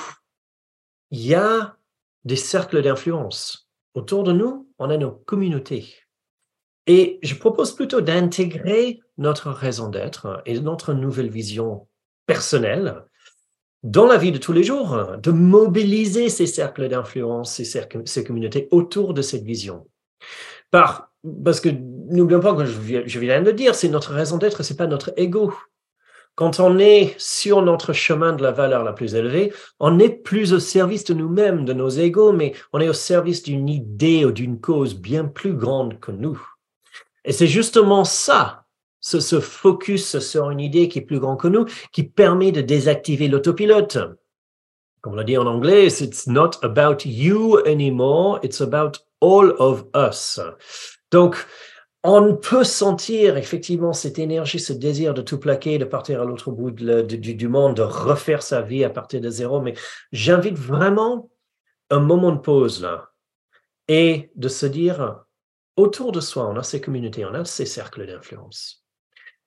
il 1.11 1.27
y 1.27 1.35
a 1.35 1.77
des 2.25 2.37
cercles 2.37 2.83
d'influence. 2.83 3.69
Autour 3.95 4.23
de 4.23 4.33
nous, 4.33 4.71
on 4.79 4.91
a 4.91 4.97
nos 4.97 5.13
communautés. 5.13 5.95
Et 6.88 7.18
je 7.23 7.35
propose 7.35 7.75
plutôt 7.75 8.00
d'intégrer 8.00 9.00
notre 9.18 9.50
raison 9.50 9.90
d'être 9.90 10.42
et 10.47 10.59
notre 10.59 10.95
nouvelle 10.95 11.28
vision 11.28 11.87
personnelle 12.26 13.04
dans 13.83 14.07
la 14.07 14.16
vie 14.16 14.33
de 14.33 14.38
tous 14.38 14.54
les 14.54 14.64
jours, 14.64 14.99
de 15.23 15.30
mobiliser 15.30 16.30
ces 16.30 16.47
cercles 16.47 16.88
d'influence, 16.88 17.62
ces, 17.62 18.25
communautés 18.25 18.68
autour 18.71 19.12
de 19.12 19.23
cette 19.23 19.45
vision. 19.45 19.87
Par, 20.71 21.12
parce 21.45 21.61
que 21.61 21.68
n'oublions 21.68 22.40
pas 22.40 22.54
que 22.54 22.64
je, 22.64 23.18
viens 23.18 23.42
de 23.42 23.50
dire, 23.50 23.75
c'est 23.75 23.88
notre 23.88 24.12
raison 24.12 24.38
d'être, 24.38 24.62
c'est 24.62 24.76
pas 24.76 24.87
notre 24.87 25.12
ego. 25.16 25.52
Quand 26.37 26.59
on 26.59 26.78
est 26.78 27.14
sur 27.18 27.62
notre 27.62 27.92
chemin 27.92 28.33
de 28.33 28.42
la 28.42 28.52
valeur 28.52 28.83
la 28.83 28.95
plus 28.95 29.14
élevée, 29.14 29.52
on 29.78 29.90
n'est 29.90 30.09
plus 30.09 30.54
au 30.54 30.59
service 30.59 31.04
de 31.04 31.14
nous-mêmes, 31.14 31.66
de 31.66 31.75
nos 31.75 31.88
égos, 31.88 32.33
mais 32.33 32.54
on 32.73 32.80
est 32.80 32.88
au 32.88 32.95
service 32.95 33.42
d'une 33.42 33.68
idée 33.68 34.25
ou 34.25 34.33
d'une 34.33 34.59
cause 34.59 34.95
bien 34.95 35.25
plus 35.26 35.52
grande 35.52 36.00
que 36.00 36.12
nous. 36.12 36.40
Et 37.29 37.33
c'est 37.33 37.47
justement 37.47 38.05
ça, 38.05 38.65
ce, 39.01 39.39
focus 39.39 40.19
sur 40.19 40.51
une 40.51 40.61
idée 40.61 40.89
qui 40.89 41.01
est 41.01 41.03
plus 41.03 41.21
grand 41.21 41.37
que 41.37 41.47
nous, 41.47 41.67
qui 41.93 42.03
permet 42.03 42.53
de 42.53 42.63
désactiver 42.63 43.29
l'autopilote. 43.29 43.99
Comme 45.03 45.13
on 45.13 45.17
l'a 45.17 45.25
dit 45.25 45.37
en 45.37 45.47
anglais, 45.47 45.89
it's 45.89 46.27
not 46.27 46.53
about 46.63 47.05
you 47.05 47.59
anymore, 47.67 48.41
it's 48.43 48.63
about 48.63 48.93
all 49.21 49.55
of 49.59 49.85
us. 49.95 50.41
Donc, 51.11 51.37
on 52.03 52.35
peut 52.35 52.65
sentir 52.65 53.37
effectivement 53.37 53.93
cette 53.93 54.19
énergie, 54.19 54.59
ce 54.59 54.73
désir 54.73 55.13
de 55.13 55.21
tout 55.21 55.39
plaquer, 55.39 55.77
de 55.77 55.85
partir 55.85 56.23
à 56.23 56.25
l'autre 56.25 56.51
bout 56.51 56.71
du, 56.71 57.49
monde, 57.49 57.77
de 57.77 57.83
refaire 57.83 58.43
sa 58.43 58.63
vie 58.63 58.85
à 58.85 58.91
partir 58.91 59.21
de 59.21 59.29
zéro. 59.29 59.61
Mais 59.61 59.75
j'invite 60.13 60.57
vraiment 60.57 61.31
un 61.91 62.01
moment 62.01 62.33
de 62.33 62.39
pause 62.39 62.81
là 62.81 63.11
et 63.87 64.31
de 64.35 64.49
se 64.49 64.65
dire, 64.65 65.27
autour 65.79 66.13
de 66.13 66.21
soi, 66.21 66.49
on 66.49 66.57
a 66.57 66.63
ces 66.63 66.81
communautés, 66.81 67.25
on 67.25 67.35
a 67.35 67.45
ces 67.45 67.65
cercles 67.65 68.07
d'influence. 68.07 68.85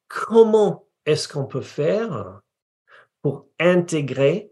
Comment 0.08 0.88
est-ce 1.06 1.28
qu'on 1.28 1.46
peut 1.46 1.62
faire 1.62 2.42
pour 3.22 3.48
intégrer 3.60 4.52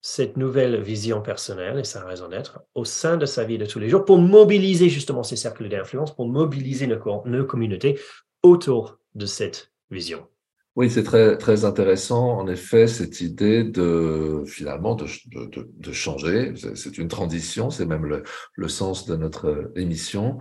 cette 0.00 0.36
nouvelle 0.36 0.80
vision 0.80 1.22
personnelle 1.22 1.78
et 1.78 1.84
sa 1.84 2.04
raison 2.04 2.28
d'être 2.28 2.60
au 2.74 2.84
sein 2.84 3.16
de 3.16 3.26
sa 3.26 3.44
vie 3.44 3.58
de 3.58 3.66
tous 3.66 3.78
les 3.78 3.88
jours 3.88 4.04
pour 4.04 4.18
mobiliser 4.18 4.88
justement 4.88 5.22
ces 5.22 5.36
cercles 5.36 5.68
d'influence, 5.68 6.14
pour 6.14 6.28
mobiliser 6.28 6.86
nos 6.86 7.44
communautés 7.44 8.00
autour 8.42 8.98
de 9.14 9.26
cette 9.26 9.72
vision? 9.90 10.26
Oui, 10.74 10.90
c'est 10.90 11.02
très, 11.02 11.36
très 11.36 11.66
intéressant, 11.66 12.38
en 12.38 12.48
effet, 12.48 12.86
cette 12.86 13.20
idée 13.20 13.62
de 13.62 14.42
finalement 14.46 14.94
de, 14.94 15.06
de, 15.30 15.70
de 15.70 15.92
changer. 15.92 16.54
C'est 16.74 16.96
une 16.96 17.08
transition, 17.08 17.68
c'est 17.70 17.84
même 17.84 18.06
le, 18.06 18.22
le, 18.54 18.68
sens 18.68 19.06
de 19.06 19.14
notre 19.16 19.70
émission. 19.76 20.38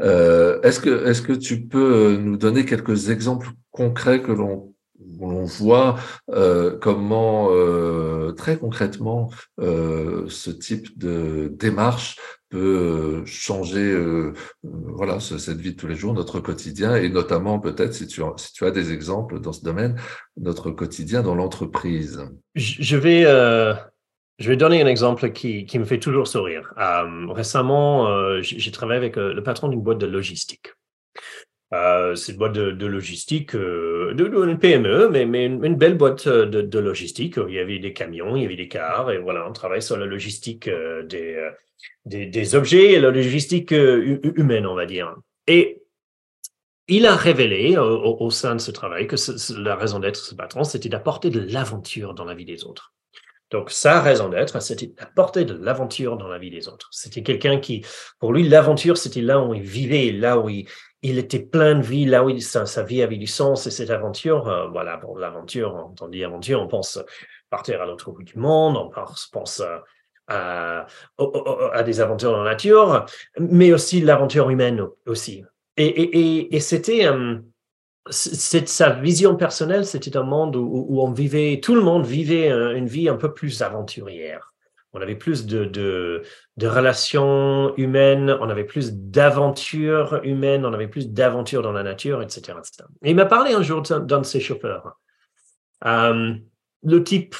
Euh, 0.00 0.60
est-ce 0.62 0.78
que, 0.78 1.06
est-ce 1.06 1.20
que 1.20 1.32
tu 1.32 1.62
peux 1.62 2.16
nous 2.16 2.36
donner 2.36 2.64
quelques 2.64 3.10
exemples 3.10 3.48
concrets 3.72 4.22
que 4.22 4.30
l'on 4.30 4.71
on 5.22 5.44
voit 5.44 5.98
euh, 6.30 6.78
comment 6.78 7.48
euh, 7.50 8.32
très 8.32 8.56
concrètement 8.58 9.30
euh, 9.60 10.26
ce 10.28 10.50
type 10.50 10.98
de 10.98 11.52
démarche 11.54 12.16
peut 12.48 13.24
changer 13.24 13.98
voilà 14.62 15.20
cette 15.20 15.56
vie 15.56 15.72
de 15.72 15.76
tous 15.80 15.86
les 15.86 15.94
jours, 15.94 16.12
notre 16.12 16.38
quotidien 16.38 16.96
et 16.96 17.08
notamment 17.08 17.58
peut-être 17.58 17.94
si 17.94 18.06
tu, 18.06 18.22
as, 18.22 18.70
des 18.70 18.92
exemples 18.92 19.40
dans 19.40 19.54
ce 19.54 19.64
domaine, 19.64 19.98
notre 20.36 20.70
quotidien 20.70 21.22
dans 21.22 21.34
l'entreprise. 21.34 22.22
Je 22.54 22.96
vais 22.96 23.22
je 24.38 24.48
vais 24.48 24.56
donner 24.56 24.82
un 24.82 24.86
exemple 24.86 25.30
qui 25.32 25.78
me 25.78 25.86
fait 25.86 25.98
toujours 25.98 26.28
sourire. 26.28 26.74
récemment, 27.30 28.06
j'ai 28.42 28.70
travaillé 28.70 28.98
avec 28.98 29.16
le 29.16 29.42
patron 29.42 29.68
d'une 29.68 29.80
boîte 29.80 29.98
de 29.98 30.06
logistique. 30.06 30.74
Euh, 31.74 32.14
c'est 32.14 32.32
une 32.32 32.38
boîte 32.38 32.52
de, 32.52 32.86
logistique, 32.86 33.54
euh, 33.54 34.14
une 34.16 34.58
PME, 34.58 35.08
mais, 35.08 35.46
une, 35.46 35.76
belle 35.76 35.96
boîte 35.96 36.26
euh, 36.26 36.44
de, 36.44 36.78
logistique. 36.78 37.38
Il 37.48 37.54
y 37.54 37.58
avait 37.58 37.78
des 37.78 37.94
camions, 37.94 38.36
il 38.36 38.42
y 38.42 38.46
avait 38.46 38.56
des 38.56 38.68
cars, 38.68 39.10
et 39.10 39.18
voilà, 39.18 39.48
on 39.48 39.52
travaille 39.52 39.82
sur 39.82 39.96
la 39.96 40.04
logistique 40.04 40.68
des, 41.08 41.50
des, 42.04 42.54
objets 42.54 42.92
et 42.92 43.00
la 43.00 43.10
logistique 43.10 43.72
humaine, 43.72 44.66
on 44.66 44.74
va 44.74 44.84
dire. 44.84 45.14
Et 45.46 45.82
il 46.88 47.06
a 47.06 47.16
révélé 47.16 47.78
au, 47.78 48.30
sein 48.30 48.54
de 48.54 48.60
ce 48.60 48.70
travail 48.70 49.06
que 49.06 49.16
la 49.58 49.76
raison 49.76 49.98
d'être 49.98 50.20
de 50.20 50.26
ce 50.26 50.34
patron, 50.34 50.64
c'était 50.64 50.90
d'apporter 50.90 51.30
de 51.30 51.40
l'aventure 51.40 52.12
dans 52.12 52.24
la 52.24 52.34
vie 52.34 52.44
des 52.44 52.64
autres. 52.64 52.92
Donc, 53.50 53.70
sa 53.70 54.00
raison 54.00 54.28
d'être, 54.28 54.60
c'était 54.62 54.86
d'apporter 54.86 55.44
de 55.44 55.54
l'aventure 55.54 56.16
dans 56.16 56.28
la 56.28 56.38
vie 56.38 56.50
des 56.50 56.68
autres. 56.68 56.88
C'était 56.90 57.22
quelqu'un 57.22 57.60
qui, 57.60 57.84
pour 58.18 58.32
lui, 58.32 58.48
l'aventure, 58.48 58.96
c'était 58.96 59.20
là 59.20 59.40
où 59.42 59.52
il 59.52 59.62
vivait, 59.62 60.10
là 60.10 60.38
où 60.38 60.48
il, 60.48 60.66
il 61.02 61.18
était 61.18 61.40
plein 61.40 61.74
de 61.74 61.82
vie, 61.82 62.04
là 62.04 62.24
où 62.24 62.38
sa, 62.38 62.82
vie 62.84 63.02
avait 63.02 63.16
du 63.16 63.26
sens 63.26 63.66
et 63.66 63.70
cette 63.70 63.90
aventure, 63.90 64.48
euh, 64.48 64.68
voilà, 64.68 64.96
bon, 64.96 65.16
l'aventure, 65.16 65.92
on 66.00 66.08
dit 66.08 66.24
aventure, 66.24 66.62
on 66.62 66.68
pense 66.68 66.98
partir 67.50 67.82
à 67.82 67.86
l'autre 67.86 68.12
bout 68.12 68.22
du 68.22 68.38
monde, 68.38 68.76
on 68.76 68.88
pense, 69.32 69.60
euh, 69.60 70.82
à, 71.72 71.82
des 71.82 72.00
aventures 72.00 72.30
dans 72.30 72.44
la 72.44 72.52
nature, 72.52 73.04
mais 73.38 73.72
aussi 73.72 74.00
l'aventure 74.00 74.48
humaine 74.48 74.86
aussi. 75.06 75.44
Et, 75.76 76.60
c'était, 76.60 77.06
euh, 77.06 77.38
sa 78.10 78.90
vision 78.90 79.36
personnelle, 79.36 79.84
c'était 79.84 80.16
un 80.16 80.22
monde 80.22 80.54
où, 80.54 81.00
on 81.00 81.10
vivait, 81.10 81.60
tout 81.60 81.74
le 81.74 81.82
monde 81.82 82.06
vivait 82.06 82.50
une 82.50 82.86
vie 82.86 83.08
un 83.08 83.16
peu 83.16 83.34
plus 83.34 83.60
aventurière. 83.60 84.51
On 84.94 85.00
avait 85.00 85.16
plus 85.16 85.46
de, 85.46 85.64
de, 85.64 86.66
relations 86.66 87.74
humaines, 87.76 88.36
on 88.40 88.50
avait 88.50 88.64
plus 88.64 88.92
d'aventures 88.92 90.20
humaines, 90.22 90.66
on 90.66 90.72
avait 90.74 90.88
plus 90.88 91.08
d'aventures 91.08 91.62
dans 91.62 91.72
la 91.72 91.82
nature, 91.82 92.22
etc., 92.22 92.58
Et 93.02 93.10
il 93.10 93.16
m'a 93.16 93.24
parlé 93.24 93.54
un 93.54 93.62
jour 93.62 93.82
d'un 93.82 94.18
de 94.18 94.24
ses 94.24 94.40
chauffeurs, 94.40 94.98
euh, 95.86 96.34
le 96.82 97.04
type 97.04 97.36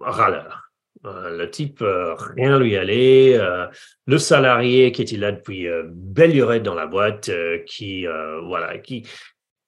râleur. 0.00 0.62
Euh, 1.04 1.36
le 1.36 1.50
type, 1.50 1.82
euh, 1.82 2.14
rien 2.14 2.58
lui 2.58 2.76
allait. 2.76 3.38
le 4.06 4.18
salarié 4.18 4.90
qui 4.92 5.02
était 5.02 5.16
là 5.16 5.30
depuis 5.30 5.68
belle 5.84 6.32
lurette 6.32 6.62
dans 6.64 6.74
la 6.74 6.86
boîte, 6.86 7.30
qui, 7.66 8.06
voilà, 8.44 8.78
qui, 8.78 9.06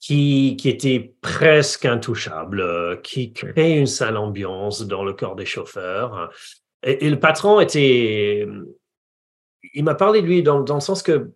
qui, 0.00 0.56
qui 0.58 0.68
était 0.68 1.14
presque 1.20 1.84
intouchable, 1.84 3.00
qui 3.02 3.32
créait 3.32 3.78
une 3.78 3.86
sale 3.86 4.16
ambiance 4.16 4.82
dans 4.82 5.04
le 5.04 5.12
corps 5.12 5.36
des 5.36 5.46
chauffeurs. 5.46 6.30
Et, 6.82 7.10
le 7.10 7.18
patron 7.18 7.60
était, 7.60 8.46
il 9.74 9.84
m'a 9.84 9.94
parlé 9.94 10.22
de 10.22 10.26
lui 10.26 10.42
dans, 10.42 10.58
le 10.60 10.80
sens 10.80 11.02
que 11.02 11.30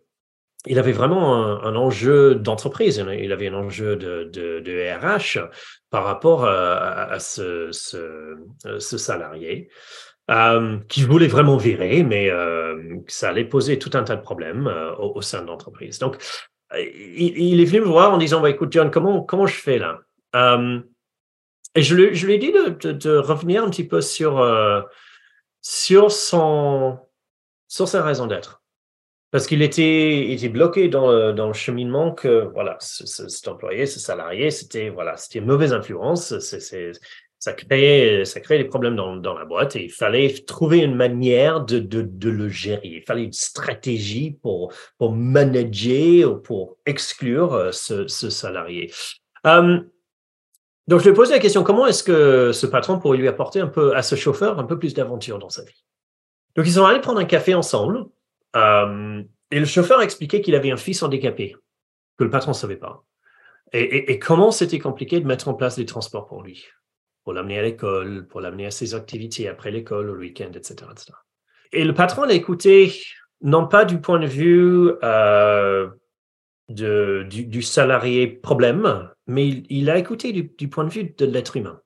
il 0.66 0.78
avait 0.78 0.92
vraiment 0.92 1.64
un, 1.64 1.75
enjeu 1.75 2.37
d'entreprise, 2.37 3.04
il 3.18 3.32
avait 3.32 3.49
un 3.49 3.54
enjeu 3.54 3.96
de, 3.96 4.30
de, 4.30 4.96
RH 4.96 5.49
par 5.90 6.04
rapport 6.04 6.44
à, 6.44 7.18
ce, 7.18 7.70
ce, 7.72 8.96
salarié. 8.96 9.68
Euh, 10.30 10.78
qui 10.88 11.02
voulait 11.02 11.26
vraiment 11.26 11.56
virer, 11.56 12.04
mais 12.04 12.30
euh, 12.30 12.96
ça 13.08 13.30
allait 13.30 13.44
poser 13.44 13.80
tout 13.80 13.90
un 13.94 14.04
tas 14.04 14.14
de 14.14 14.22
problèmes 14.22 14.68
euh, 14.68 14.94
au, 14.94 15.20
sein 15.20 15.42
de 15.42 15.49
l'entreprise. 15.49 15.99
Donc, 15.99 16.16
il, 16.78 17.61
est 17.61 17.64
venu 17.64 17.80
me 17.80 17.87
voir 17.87 18.12
en 18.14 18.18
disant 18.18 18.40
bah, 18.40 18.49
Écoute, 18.49 18.72
John, 18.72 18.90
comment, 18.90 19.22
comment 19.22 19.46
je 19.46 19.56
fais 19.56 19.78
là? 19.78 19.99
Euh, 20.37 20.80
Et 21.75 21.82
je, 21.82 21.94
lui, 21.96 22.14
je 22.14 22.26
lui 22.26 22.34
ai 22.34 22.38
dit 22.38 22.52
de, 22.52 22.92
de, 22.92 23.16
revenir 23.16 23.64
un 23.64 23.70
petit 23.70 23.87
peu 23.87 24.00
sur, 24.00 24.38
euh, 24.38 24.80
sur, 25.62 26.11
son, 26.11 26.99
sur 27.69 27.88
sa 27.88 28.02
raison 28.02 28.26
d'être. 28.26 28.62
Parce 29.31 29.47
qu'il 29.47 29.62
était, 29.62 30.31
était 30.31 30.50
bloqué 30.50 30.88
dans 30.88 31.11
le, 31.11 31.33
dans 31.33 31.47
le 31.47 31.54
cheminement 31.54 32.12
que 32.12 32.50
voilà, 32.52 32.76
cet 32.81 33.49
employé, 33.49 33.87
ce 33.87 33.99
salarié, 33.99 34.50
c'était 34.50 34.90
voilà, 34.90 35.16
c'était 35.16 35.38
une 35.38 35.47
mauvaise 35.47 35.73
influence. 35.73 36.38
Ça 37.38 37.54
créait, 37.54 38.25
ça 38.25 38.40
créait 38.40 38.59
des 38.59 38.69
problèmes 38.69 38.95
dans, 38.95 39.16
dans, 39.16 39.37
la 39.37 39.45
boîte 39.45 39.75
et 39.75 39.85
il 39.85 39.90
fallait 39.90 40.33
trouver 40.47 40.78
une 40.78 40.95
manière 40.95 41.64
de, 41.64 41.81
de, 41.81 42.02
de, 42.02 42.31
le 42.31 42.49
gérer. 42.49 42.81
Il 42.85 43.02
fallait 43.02 43.25
une 43.25 43.33
stratégie 43.33 44.38
pour, 44.42 44.73
pour 44.99 45.12
manager 45.12 46.31
ou 46.31 46.37
pour 46.37 46.76
exclure 46.87 47.54
euh, 47.54 47.73
ce, 47.73 48.07
ce 48.07 48.31
salarié. 48.31 48.92
Euh, 49.47 49.81
donc, 50.92 51.00
je 51.00 51.06
lui 51.06 51.12
ai 51.12 51.14
posé 51.14 51.32
la 51.32 51.38
question, 51.38 51.62
comment 51.62 51.87
est-ce 51.87 52.04
que 52.04 52.52
ce 52.52 52.66
patron 52.66 52.99
pourrait 52.99 53.16
lui 53.16 53.26
apporter 53.26 53.61
un 53.61 53.66
peu 53.66 53.96
à 53.96 54.02
ce 54.02 54.14
chauffeur 54.14 54.58
un 54.58 54.64
peu 54.64 54.78
plus 54.78 54.92
d'aventure 54.92 55.38
dans 55.38 55.49
sa 55.49 55.64
vie? 55.64 55.87
Donc, 56.54 56.66
ils 56.66 56.72
sont 56.72 56.84
allés 56.84 57.00
prendre 57.00 57.18
un 57.18 57.25
café 57.25 57.54
ensemble 57.54 58.04
euh, 58.56 59.22
et 59.50 59.58
le 59.58 59.64
chauffeur 59.64 60.00
a 60.00 60.04
expliqué 60.04 60.42
qu'il 60.42 60.54
avait 60.54 60.70
un 60.70 60.76
fils 60.76 61.02
handicapé 61.02 61.56
que 62.18 62.25
le 62.25 62.28
patron 62.28 62.50
ne 62.50 62.56
savait 62.56 62.76
pas. 62.76 63.06
Et, 63.72 64.18
comment 64.18 64.50
c'était 64.50 64.78
compliqué 64.78 65.18
de 65.18 65.26
mettre 65.26 65.49
en 65.49 65.54
place 65.54 65.76
des 65.76 65.87
transports 65.87 66.26
pour 66.26 66.42
lui? 66.42 66.66
Pour 67.25 67.32
l'amener 67.32 67.58
à 67.58 67.62
l'école, 67.62 68.26
pour 68.28 68.42
l'amener 68.42 68.66
à 68.66 68.70
ses 68.70 68.94
activités 68.94 69.49
après 69.49 69.70
l'école, 69.70 70.11
au 70.11 70.16
week-end, 70.16 70.50
etc., 70.54 70.90
Et 71.72 71.87
le 71.87 71.94
patron 71.94 72.25
l'a 72.25 72.34
écouté, 72.34 72.92
non 73.40 73.66
pas 73.66 73.87
du 73.87 73.99
point 73.99 74.18
de 74.18 74.26
vue 74.26 74.92
euh, 75.02 75.88
du, 76.69 77.62
salarié 77.62 78.26
problème, 78.26 79.11
mais 79.26 79.49
il, 79.49 79.90
a 79.90 79.99
écouté 79.99 80.33
du, 80.33 80.69
point 80.69 80.85
de 80.85 80.90
vue 80.90 81.14
de 81.16 81.26
l'être 81.26 81.57
humain, 81.57 81.81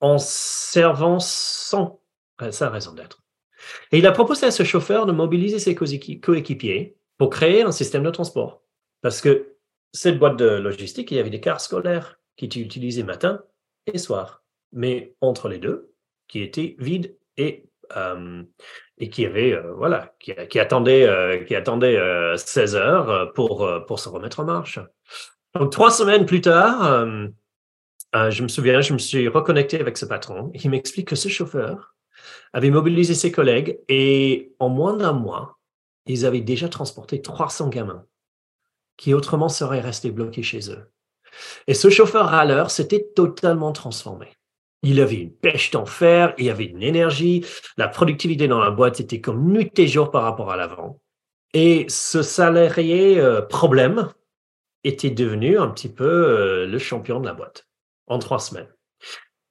en 0.00 0.18
servant 0.18 1.18
sans 1.20 2.02
sa 2.50 2.70
raison 2.70 2.94
d'être. 2.94 3.22
Et 3.92 3.98
il 3.98 4.06
a 4.06 4.12
proposé 4.12 4.46
à 4.46 4.50
ce 4.50 4.62
chauffeur 4.62 5.06
de 5.06 5.12
mobiliser 5.12 5.58
ses 5.58 5.74
coéquipiers 5.74 6.96
pour 7.18 7.30
créer 7.30 7.62
un 7.62 7.72
système 7.72 8.04
de 8.04 8.10
transport. 8.10 8.62
Parce 9.02 9.20
que 9.20 9.56
cette 9.92 10.18
boîte 10.18 10.38
de 10.38 10.48
logistique, 10.48 11.10
il 11.10 11.16
y 11.16 11.20
avait 11.20 11.30
des 11.30 11.40
cars 11.40 11.60
scolaires 11.60 12.18
qui 12.36 12.44
étaient 12.44 12.60
utilisés 12.60 13.02
matin 13.02 13.42
et 13.86 13.98
soir 13.98 14.44
mais 14.72 15.14
entre 15.20 15.48
les 15.48 15.58
deux, 15.58 15.94
qui 16.26 16.40
était 16.40 16.76
vide 16.78 17.16
et, 17.36 17.64
et 18.98 19.10
qui 19.10 19.26
avait, 19.26 19.56
voilà, 19.76 20.14
qui, 20.18 20.58
attendait, 20.58 21.44
qui 21.46 21.54
attendait 21.54 21.98
16 22.36 22.76
heures 22.76 23.32
pour, 23.32 23.68
pour 23.86 23.98
se 23.98 24.08
remettre 24.08 24.40
en 24.40 24.44
marche. 24.44 24.80
Donc, 25.54 25.72
trois 25.72 25.90
semaines 25.90 26.26
plus 26.26 26.40
tard, 26.40 27.06
je 28.14 28.42
me 28.42 28.48
souviens, 28.48 28.80
je 28.80 28.92
me 28.92 28.98
suis 28.98 29.28
reconnecté 29.28 29.80
avec 29.80 29.96
ce 29.96 30.06
patron. 30.06 30.50
Il 30.54 30.70
m'explique 30.70 31.08
que 31.08 31.16
ce 31.16 31.28
chauffeur 31.28 31.94
avait 32.52 32.70
mobilisé 32.70 33.14
ses 33.14 33.32
collègues 33.32 33.78
et 33.88 34.52
en 34.58 34.68
moins 34.68 34.96
d'un 34.96 35.12
mois, 35.12 35.58
ils 36.06 36.26
avaient 36.26 36.40
déjà 36.40 36.68
transporté 36.68 37.20
300 37.20 37.68
gamins 37.68 38.04
qui 38.96 39.14
autrement 39.14 39.48
seraient 39.48 39.80
restés 39.80 40.10
bloqués 40.10 40.42
chez 40.42 40.70
eux. 40.70 40.90
Et 41.66 41.74
ce 41.74 41.90
chauffeur 41.90 42.26
râleur 42.26 42.70
s'était 42.70 43.06
totalement 43.14 43.72
transformé. 43.72 44.28
Il 44.82 45.00
avait 45.00 45.16
une 45.16 45.32
pêche 45.32 45.70
d'enfer, 45.70 46.34
il 46.38 46.50
avait 46.50 46.66
une 46.66 46.82
énergie, 46.82 47.44
la 47.76 47.88
productivité 47.88 48.46
dans 48.46 48.60
la 48.60 48.70
boîte 48.70 49.00
était 49.00 49.20
comme 49.20 49.50
nuit 49.50 49.72
et 49.76 49.88
jour 49.88 50.10
par 50.10 50.22
rapport 50.22 50.50
à 50.50 50.56
l'avant. 50.56 51.00
Et 51.54 51.86
ce 51.88 52.22
salarié 52.22 53.18
euh, 53.18 53.42
problème 53.42 54.08
était 54.84 55.10
devenu 55.10 55.58
un 55.58 55.68
petit 55.68 55.88
peu 55.88 56.04
euh, 56.04 56.66
le 56.66 56.78
champion 56.78 57.20
de 57.20 57.26
la 57.26 57.34
boîte 57.34 57.66
en 58.06 58.18
trois 58.18 58.38
semaines. 58.38 58.72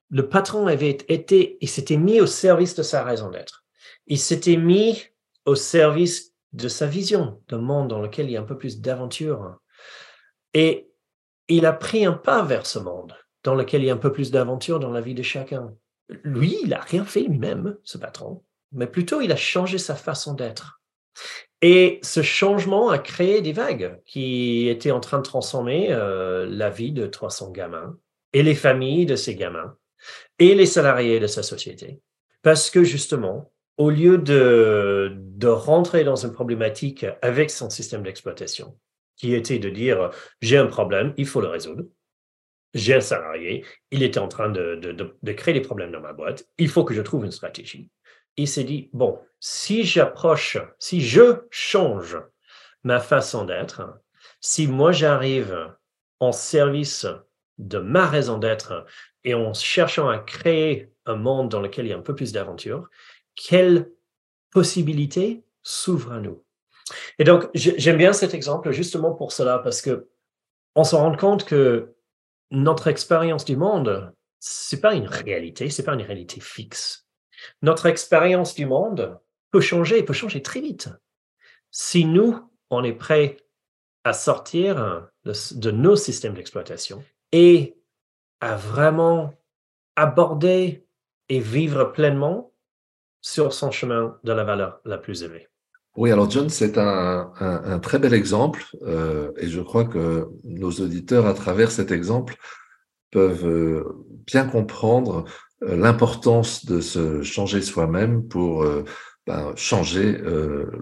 Le 0.09 0.29
patron 0.29 0.67
avait 0.67 0.97
été, 1.09 1.57
il 1.59 1.67
s'était 1.67 1.97
mis 1.97 2.21
au 2.21 2.27
service 2.27 2.75
de 2.75 2.83
sa 2.83 3.03
raison 3.03 3.29
d'être. 3.29 3.65
Il 4.05 4.19
s'était 4.19 4.55
mis 4.55 5.03
au 5.45 5.55
service 5.55 6.33
de 6.53 6.69
sa 6.69 6.87
vision 6.87 7.41
d'un 7.49 7.57
monde 7.57 7.89
dans 7.89 8.01
lequel 8.01 8.27
il 8.27 8.31
y 8.31 8.37
a 8.37 8.41
un 8.41 8.45
peu 8.45 8.57
plus 8.57 8.79
d'aventure. 8.79 9.57
Et 10.53 10.89
il 11.49 11.65
a 11.65 11.73
pris 11.73 12.05
un 12.05 12.13
pas 12.13 12.41
vers 12.43 12.65
ce 12.65 12.79
monde 12.79 13.13
dans 13.47 13.55
lequel 13.55 13.81
il 13.81 13.85
y 13.85 13.89
a 13.89 13.93
un 13.93 13.97
peu 13.97 14.11
plus 14.11 14.29
d'aventure 14.29 14.77
dans 14.77 14.91
la 14.91 14.99
vie 14.99 15.13
de 15.13 15.23
chacun. 15.23 15.73
Lui, 16.23 16.57
il 16.63 16.69
n'a 16.69 16.81
rien 16.81 17.05
fait 17.05 17.21
lui-même, 17.21 17.77
ce 17.85 17.97
patron, 17.97 18.43
mais 18.73 18.87
plutôt 18.87 19.21
il 19.21 19.31
a 19.31 19.37
changé 19.37 19.77
sa 19.77 19.95
façon 19.95 20.33
d'être. 20.33 20.81
Et 21.61 21.99
ce 22.03 22.21
changement 22.21 22.89
a 22.89 22.99
créé 22.99 23.41
des 23.41 23.53
vagues 23.53 24.01
qui 24.05 24.67
étaient 24.67 24.91
en 24.91 24.99
train 24.99 25.19
de 25.19 25.23
transformer 25.23 25.87
euh, 25.91 26.45
la 26.45 26.69
vie 26.69 26.91
de 26.91 27.07
300 27.07 27.51
gamins 27.51 27.97
et 28.33 28.43
les 28.43 28.53
familles 28.53 29.05
de 29.05 29.15
ces 29.15 29.35
gamins 29.35 29.77
et 30.39 30.53
les 30.53 30.65
salariés 30.65 31.21
de 31.21 31.27
sa 31.27 31.41
société. 31.41 32.01
Parce 32.41 32.69
que 32.69 32.83
justement, 32.83 33.53
au 33.77 33.89
lieu 33.89 34.17
de, 34.17 35.13
de 35.15 35.47
rentrer 35.47 36.03
dans 36.03 36.17
une 36.17 36.33
problématique 36.33 37.05
avec 37.21 37.49
son 37.49 37.69
système 37.69 38.03
d'exploitation, 38.03 38.77
qui 39.15 39.33
était 39.33 39.57
de 39.57 39.69
dire 39.69 40.11
j'ai 40.41 40.57
un 40.57 40.67
problème, 40.67 41.13
il 41.15 41.25
faut 41.25 41.39
le 41.39 41.47
résoudre, 41.47 41.85
j'ai 42.73 42.95
un 42.95 43.01
salarié, 43.01 43.65
il 43.91 44.03
était 44.03 44.19
en 44.19 44.27
train 44.27 44.49
de, 44.49 44.75
de, 44.75 45.33
créer 45.33 45.53
des 45.53 45.61
problèmes 45.61 45.91
dans 45.91 46.01
ma 46.01 46.13
boîte, 46.13 46.45
il 46.57 46.69
faut 46.69 46.83
que 46.83 46.93
je 46.93 47.01
trouve 47.01 47.25
une 47.25 47.31
stratégie. 47.31 47.89
Il 48.35 48.47
s'est 48.47 48.63
dit, 48.63 48.89
bon, 48.93 49.19
si 49.39 49.83
j'approche, 49.83 50.57
si 50.79 51.01
je 51.01 51.41
change 51.49 52.17
ma 52.83 52.99
façon 52.99 53.45
d'être, 53.45 53.99
si 54.41 54.67
moi 54.67 54.91
j'arrive 54.91 55.73
en 56.19 56.31
service 56.31 57.07
de 57.57 57.79
ma 57.79 58.05
raison 58.05 58.37
d'être 58.37 58.85
et 59.23 59.33
en 59.33 59.53
cherchant 59.53 60.09
à 60.09 60.19
créer 60.19 60.91
un 61.05 61.15
monde 61.15 61.49
dans 61.49 61.61
lequel 61.61 61.85
il 61.85 61.89
y 61.89 61.93
a 61.93 61.97
un 61.97 62.01
peu 62.01 62.15
plus 62.15 62.31
d'aventure, 62.31 62.89
quelles 63.35 63.89
possibilités 64.51 65.43
s'ouvrent 65.63 66.13
à 66.13 66.19
nous? 66.19 66.43
Et 67.19 67.23
donc, 67.23 67.49
j'aime 67.53 67.97
bien 67.97 68.13
cet 68.13 68.33
exemple 68.33 68.71
justement 68.71 69.13
pour 69.13 69.31
cela, 69.31 69.59
parce 69.59 69.81
que 69.81 70.07
on 70.75 70.83
se 70.83 70.95
rend 70.95 71.15
compte 71.15 71.43
que 71.43 71.95
notre 72.51 72.87
expérience 72.87 73.45
du 73.45 73.57
monde, 73.57 74.13
c'est 74.39 74.81
pas 74.81 74.93
une 74.93 75.07
réalité, 75.07 75.69
c'est 75.69 75.83
pas 75.83 75.93
une 75.93 76.01
réalité 76.01 76.39
fixe. 76.39 77.07
Notre 77.61 77.85
expérience 77.85 78.55
du 78.55 78.65
monde 78.65 79.19
peut 79.51 79.61
changer, 79.61 80.03
peut 80.03 80.13
changer 80.13 80.41
très 80.41 80.61
vite. 80.61 80.89
Si 81.71 82.05
nous, 82.05 82.49
on 82.69 82.83
est 82.83 82.93
prêt 82.93 83.37
à 84.03 84.13
sortir 84.13 85.09
de, 85.25 85.71
nos 85.71 85.95
systèmes 85.95 86.33
d'exploitation 86.33 87.03
et 87.31 87.77
à 88.39 88.55
vraiment 88.55 89.33
aborder 89.95 90.87
et 91.29 91.39
vivre 91.39 91.85
pleinement 91.85 92.53
sur 93.21 93.51
son 93.51 93.71
chemin 93.71 94.17
de 94.23 94.31
la 94.31 94.43
valeur 94.43 94.79
la 94.85 94.97
plus 94.97 95.23
élevée. 95.23 95.49
Oui, 95.97 96.11
alors 96.11 96.29
John, 96.29 96.47
c'est 96.47 96.77
un, 96.77 97.79
très 97.81 97.97
bel 97.97 98.13
exemple 98.13 98.63
euh, 98.83 99.31
et 99.37 99.47
je 99.47 99.61
crois 99.61 99.83
que 99.83 100.27
nos 100.43 100.69
auditeurs, 100.69 101.25
à 101.25 101.33
travers 101.33 101.71
cet 101.71 101.91
exemple, 101.91 102.35
peuvent 103.09 103.47
euh, 103.47 103.83
bien 104.27 104.45
comprendre 104.45 105.25
euh, 105.63 105.75
l'importance 105.75 106.65
de 106.65 106.81
se 106.81 107.23
changer 107.23 107.63
soi-même 107.63 108.27
pour 108.27 108.63
ben, 109.25 109.53
changer 109.55 110.21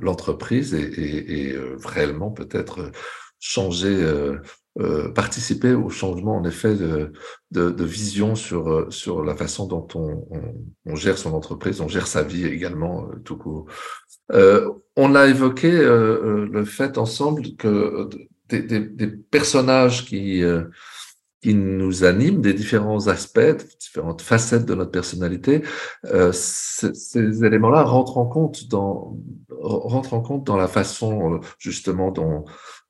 l'entreprise 0.02 0.74
et, 0.74 1.52
et, 1.52 1.58
réellement 1.86 2.32
peut-être 2.32 2.92
changer 3.40 4.06
euh, 4.80 5.10
participer 5.10 5.74
au 5.74 5.90
changement, 5.90 6.36
en 6.38 6.44
effet, 6.44 6.76
de, 6.76 7.12
de, 7.52 7.84
vision 7.86 8.36
sur, 8.36 8.68
euh, 8.70 8.88
sur 8.90 9.24
la 9.24 9.36
façon 9.36 9.68
dont 9.68 9.88
on, 9.96 10.28
on, 10.86 10.96
gère 10.96 11.18
son 11.18 11.34
entreprise, 11.34 11.80
on 11.82 11.88
gère 11.88 12.08
sa 12.08 12.24
vie 12.24 12.46
également, 12.46 13.08
euh, 13.08 13.16
tout 13.24 13.38
court. 13.38 13.68
on 14.30 15.16
a 15.16 15.28
évoqué 15.28 15.72
le 15.72 16.66
fait 16.66 16.98
ensemble 16.98 17.56
que 17.58 18.10
des, 18.50 18.62
des, 18.62 18.80
des 18.80 19.08
personnages 19.08 20.06
qui 20.06 20.44
qui 21.46 21.54
nous 21.54 22.04
animent, 22.04 22.42
des 22.42 22.56
différents 22.56 23.08
aspects, 23.08 23.56
différentes 23.80 24.24
facettes 24.24 24.66
de 24.66 24.74
notre 24.74 24.90
personnalité, 24.90 25.62
euh, 26.06 26.32
ces 26.32 27.46
éléments-là 27.46 27.84
rentrent 27.84 28.18
en 28.18 28.26
compte 28.26 28.68
dans 28.68 29.16
rentrent 29.62 30.16
en 30.16 30.22
compte 30.22 30.44
dans 30.44 30.58
la 30.58 30.68
façon 30.68 31.40
justement 31.60 32.10
dont 32.10 32.46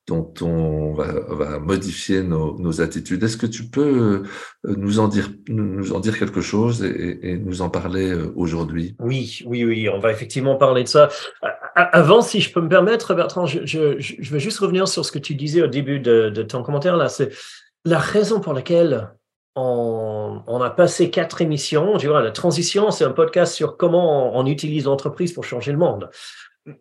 dont 0.06 0.32
on 0.40 0.92
va, 0.92 1.58
modifier 1.58 2.22
nos, 2.22 2.80
attitudes. 2.80 3.22
Est-ce 3.22 3.36
que 3.36 3.46
tu 3.46 3.64
peux 3.64 4.24
euh, 4.64 4.76
nous 4.76 5.00
en 5.00 5.08
dire, 5.08 5.28
quelque 6.18 6.40
chose 6.40 6.84
et, 6.84 7.38
nous 7.38 7.62
en 7.62 7.70
parler 7.70 8.10
euh, 8.10 8.32
aujourd'hui? 8.36 8.96
Oui, 9.00 9.42
oui, 9.46 9.64
oui, 9.64 9.88
on 9.88 9.98
va 9.98 10.12
effectivement 10.12 10.56
parler 10.56 10.84
de 10.84 10.88
ça. 10.88 11.08
Avant, 11.74 12.22
si 12.22 12.40
je 12.40 12.52
peux 12.52 12.60
me 12.60 12.68
permettre, 12.68 13.14
Bertrand, 13.14 13.46
je, 13.46 13.66
je, 13.66 14.32
vais 14.32 14.40
juste 14.40 14.58
revenir 14.58 14.88
sur 14.88 15.04
ce 15.04 15.12
que 15.12 15.18
tu 15.18 15.34
disais 15.34 15.62
au 15.62 15.66
début 15.66 16.00
de, 16.00 16.30
de 16.30 16.42
ton 16.42 16.62
commentaire. 16.62 16.96
Là, 16.96 17.08
c'est 17.08 17.30
la 17.84 17.98
raison 17.98 18.40
pour 18.40 18.52
laquelle 18.52 19.10
on, 19.56 20.60
a 20.60 20.70
passé 20.70 21.10
quatre 21.10 21.40
émissions, 21.40 21.96
tu 21.96 22.08
vois, 22.08 22.22
la 22.22 22.30
transition, 22.30 22.90
c'est 22.90 23.04
un 23.04 23.12
podcast 23.12 23.54
sur 23.54 23.76
comment 23.76 24.36
on, 24.36 24.46
utilise 24.46 24.84
l'entreprise 24.84 25.32
pour 25.32 25.44
changer 25.44 25.72
le 25.72 25.78
monde. 25.78 26.10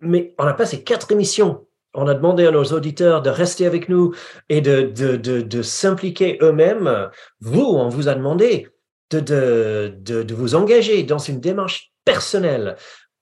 Mais 0.01 0.33
on 0.37 0.45
a 0.45 0.53
passé 0.53 0.83
quatre 0.83 1.11
émissions 1.11 1.65
on 1.95 2.07
a 2.07 2.13
demandé 2.13 2.45
à 2.45 2.51
nos 2.51 2.65
auditeurs 2.65 3.21
de 3.21 3.29
rester 3.29 3.65
avec 3.65 3.89
nous 3.89 4.13
et 4.49 4.61
de, 4.61 5.61
s'impliquer 5.61 6.37
eux-mêmes. 6.41 7.09
Vous, 7.39 7.63
on 7.63 7.89
vous 7.89 8.07
a 8.07 8.15
demandé 8.15 8.67
de, 9.11 10.33
vous 10.33 10.55
engager 10.55 11.03
dans 11.03 11.17
une 11.17 11.39
démarche 11.39 11.91
personnelle 12.03 12.75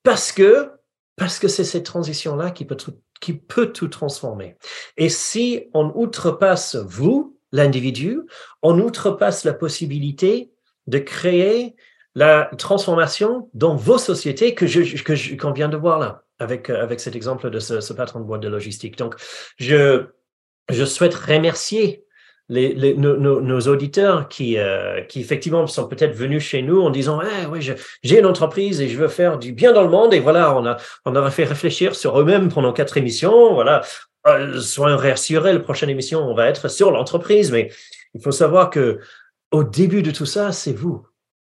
parce 0.03 0.31
que 0.31 0.71
parce 1.15 1.37
que 1.37 1.47
c'est 1.47 1.63
cette 1.63 1.85
transition-là 1.85 2.49
qui 2.49 2.65
peut, 2.65 2.75
qui 3.21 3.33
peut 3.33 3.71
tout 3.71 3.87
transformer. 3.87 4.57
Et 4.97 5.09
si 5.09 5.69
on 5.75 5.91
outrepasse 5.95 6.75
vous, 6.75 7.37
l'individu, 7.51 8.21
on 8.63 8.79
outrepasse 8.79 9.43
la 9.43 9.53
possibilité 9.53 10.51
de 10.87 10.97
créer 10.97 11.75
la 12.15 12.49
transformation 12.57 13.49
dans 13.53 13.75
vos 13.75 13.99
sociétés 13.99 14.55
que 14.55 14.65
je, 14.65 15.03
que 15.03 15.35
qu'on 15.35 15.51
vient 15.51 15.69
de 15.69 15.77
voir 15.77 15.99
là 15.99 16.22
avec, 16.39 16.69
euh, 16.69 16.81
avec 16.81 16.99
cet 16.99 17.15
exemple 17.15 17.49
de 17.49 17.59
ce, 17.59 17.93
patron 17.93 18.19
de 18.19 18.25
boîte 18.25 18.41
de 18.41 18.47
logistique. 18.47 18.97
Donc, 18.97 19.15
je, 19.57 20.05
je 20.69 20.85
souhaite 20.85 21.13
remercier 21.13 22.05
nos, 22.49 23.61
auditeurs 23.61 24.27
qui, 24.27 24.57
euh, 24.57 25.01
qui 25.03 25.21
effectivement 25.21 25.65
sont 25.67 25.87
peut-être 25.87 26.13
venus 26.13 26.43
chez 26.43 26.61
nous 26.61 26.81
en 26.81 26.89
disant 26.89 27.21
eh, 27.21 27.45
oui, 27.45 27.61
j'ai 28.03 28.19
une 28.19 28.25
entreprise 28.25 28.81
et 28.81 28.89
je 28.89 28.97
veux 28.97 29.07
faire 29.07 29.39
du 29.39 29.53
bien 29.53 29.71
dans 29.71 29.83
le 29.83 29.89
monde. 29.89 30.13
Et 30.13 30.19
voilà, 30.19 30.55
on 30.55 30.65
a, 30.65 30.77
on 31.05 31.15
a 31.15 31.31
fait 31.31 31.45
réfléchir 31.45 31.95
sur 31.95 32.19
eux-mêmes 32.19 32.49
pendant 32.49 32.73
quatre 32.73 32.97
émissions. 32.97 33.53
Voilà, 33.53 33.81
euh, 34.27 34.59
soyons 34.59 34.97
réassurés, 34.97 35.53
la 35.53 35.59
prochaine 35.59 35.89
émission, 35.89 36.19
on 36.19 36.33
va 36.33 36.47
être 36.47 36.69
sur 36.69 36.91
l'entreprise. 36.91 37.51
Mais 37.51 37.71
il 38.13 38.21
faut 38.21 38.31
savoir 38.31 38.69
que 38.69 38.99
au 39.51 39.63
début 39.63 40.01
de 40.01 40.11
tout 40.11 40.25
ça, 40.25 40.51
c'est 40.51 40.73
vous. 40.73 41.05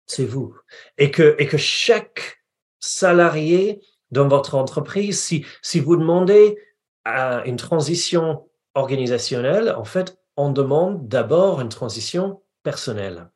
C'est 0.06 0.24
vous. 0.24 0.54
Et 0.98 1.10
que, 1.10 1.34
et 1.38 1.46
que 1.46 1.56
chaque 1.56 2.42
salarié 2.78 3.80
dans 4.14 4.28
votre 4.28 4.54
entreprise, 4.54 5.20
si, 5.20 5.44
si 5.60 5.80
vous 5.80 5.96
demandez 5.96 6.56
à 7.04 7.44
une 7.44 7.56
transition 7.56 8.48
organisationnelle, 8.74 9.74
en 9.76 9.84
fait, 9.84 10.16
on 10.36 10.50
demande 10.50 11.06
d'abord 11.08 11.60
une 11.60 11.68
transition 11.68 12.40
personnelle. 12.62 13.28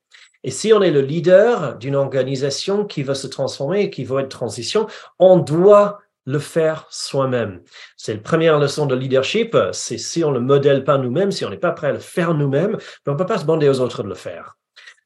Et 0.45 0.51
si 0.51 0.73
on 0.73 0.83
est 0.83 0.91
le 0.91 1.01
leader 1.01 1.77
d'une 1.77 1.97
organisation 1.97 2.85
qui 2.85 3.03
va 3.03 3.15
se 3.15 3.27
transformer, 3.27 3.91
qui 3.91 4.05
va 4.05 4.23
être 4.23 4.29
transition, 4.29 4.87
on 5.19 5.37
doit 5.37 6.01
le 6.25 6.39
faire 6.39 6.87
soi-même. 6.91 7.63
C'est 7.97 8.15
la 8.15 8.21
première 8.21 8.59
leçon 8.59 8.87
de 8.87 8.95
leadership, 8.95 9.57
c'est 9.73 9.99
si 9.99 10.23
on 10.23 10.31
ne 10.31 10.35
le 10.39 10.45
modèle 10.45 10.85
pas 10.85 10.99
nous-mêmes, 10.99 11.33
si 11.33 11.45
on 11.45 11.51
n'est 11.51 11.57
pas 11.57 11.73
prêt 11.73 11.89
à 11.89 11.93
le 11.93 11.99
faire 11.99 12.35
nous-mêmes, 12.35 12.77
on 13.07 13.13
ne 13.13 13.17
peut 13.17 13.27
pas 13.27 13.39
se 13.39 13.43
demander 13.43 13.69
aux 13.69 13.81
autres 13.81 14.03
de 14.03 14.09
le 14.09 14.15
faire. 14.15 14.57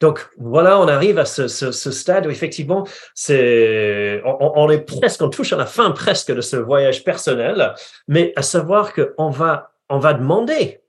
Donc 0.02 0.28
voilà, 0.36 0.80
on 0.80 0.88
arrive 0.88 1.20
à 1.20 1.24
ce, 1.24 1.46
stade 1.46 2.26
où 2.26 2.30
effectivement, 2.30 2.84
c'est, 3.14 4.20
on, 4.24 4.68
est 4.68 4.80
presque, 4.80 5.22
on 5.22 5.30
touche 5.30 5.52
à 5.52 5.56
la 5.56 5.64
fin 5.64 5.92
presque 5.92 6.34
de 6.34 6.40
ce 6.40 6.56
voyage 6.56 7.04
personnel, 7.04 7.72
mais 8.08 8.32
à 8.34 8.42
savoir 8.42 8.92
qu'on 8.94 9.30
va, 9.30 9.70
on 9.88 10.00
va 10.00 10.12
demander 10.12 10.80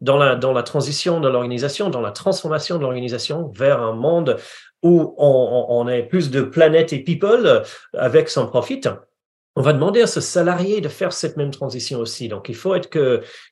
dans 0.00 0.16
la, 0.16 0.62
transition 0.62 1.20
de 1.20 1.28
l'organisation, 1.28 1.90
dans 1.90 2.00
la 2.00 2.12
transformation 2.12 2.78
de 2.78 2.82
l'organisation 2.82 3.52
vers 3.54 3.82
un 3.82 3.92
monde 3.92 4.38
où 4.82 5.14
on, 5.18 5.66
on, 5.68 5.86
est 5.86 6.04
plus 6.04 6.30
de 6.30 6.40
planète 6.40 6.94
et 6.94 7.00
people 7.00 7.62
avec 7.92 8.30
son 8.30 8.46
profit, 8.46 8.80
on 9.54 9.60
va 9.60 9.74
demander 9.74 10.00
à 10.00 10.06
ce 10.06 10.22
salarié 10.22 10.80
de 10.80 10.88
faire 10.88 11.12
cette 11.12 11.36
même 11.36 11.50
transition 11.50 12.00
aussi. 12.00 12.28
Donc, 12.28 12.48
il 12.48 12.56
faut 12.56 12.74
être 12.74 12.88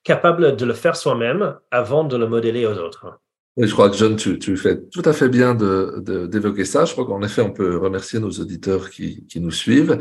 capable 0.02 0.56
de 0.56 0.64
le 0.64 0.72
faire 0.72 0.96
soi-même 0.96 1.58
avant 1.70 2.04
de 2.04 2.16
le 2.16 2.26
modeler 2.26 2.64
aux 2.64 2.78
autres 2.78 3.20
je 3.66 3.72
crois 3.72 3.90
que 3.90 3.96
John, 3.96 4.16
tu, 4.16 4.56
fais 4.56 4.80
tout 4.80 5.02
à 5.04 5.12
fait 5.12 5.28
bien 5.28 5.54
de, 5.54 6.26
d'évoquer 6.26 6.64
ça. 6.64 6.84
Je 6.84 6.92
crois 6.92 7.04
qu'en 7.04 7.22
effet, 7.22 7.42
on 7.42 7.50
peut 7.50 7.76
remercier 7.76 8.20
nos 8.20 8.30
auditeurs 8.30 8.90
qui, 8.90 9.26
nous 9.36 9.50
suivent. 9.50 9.98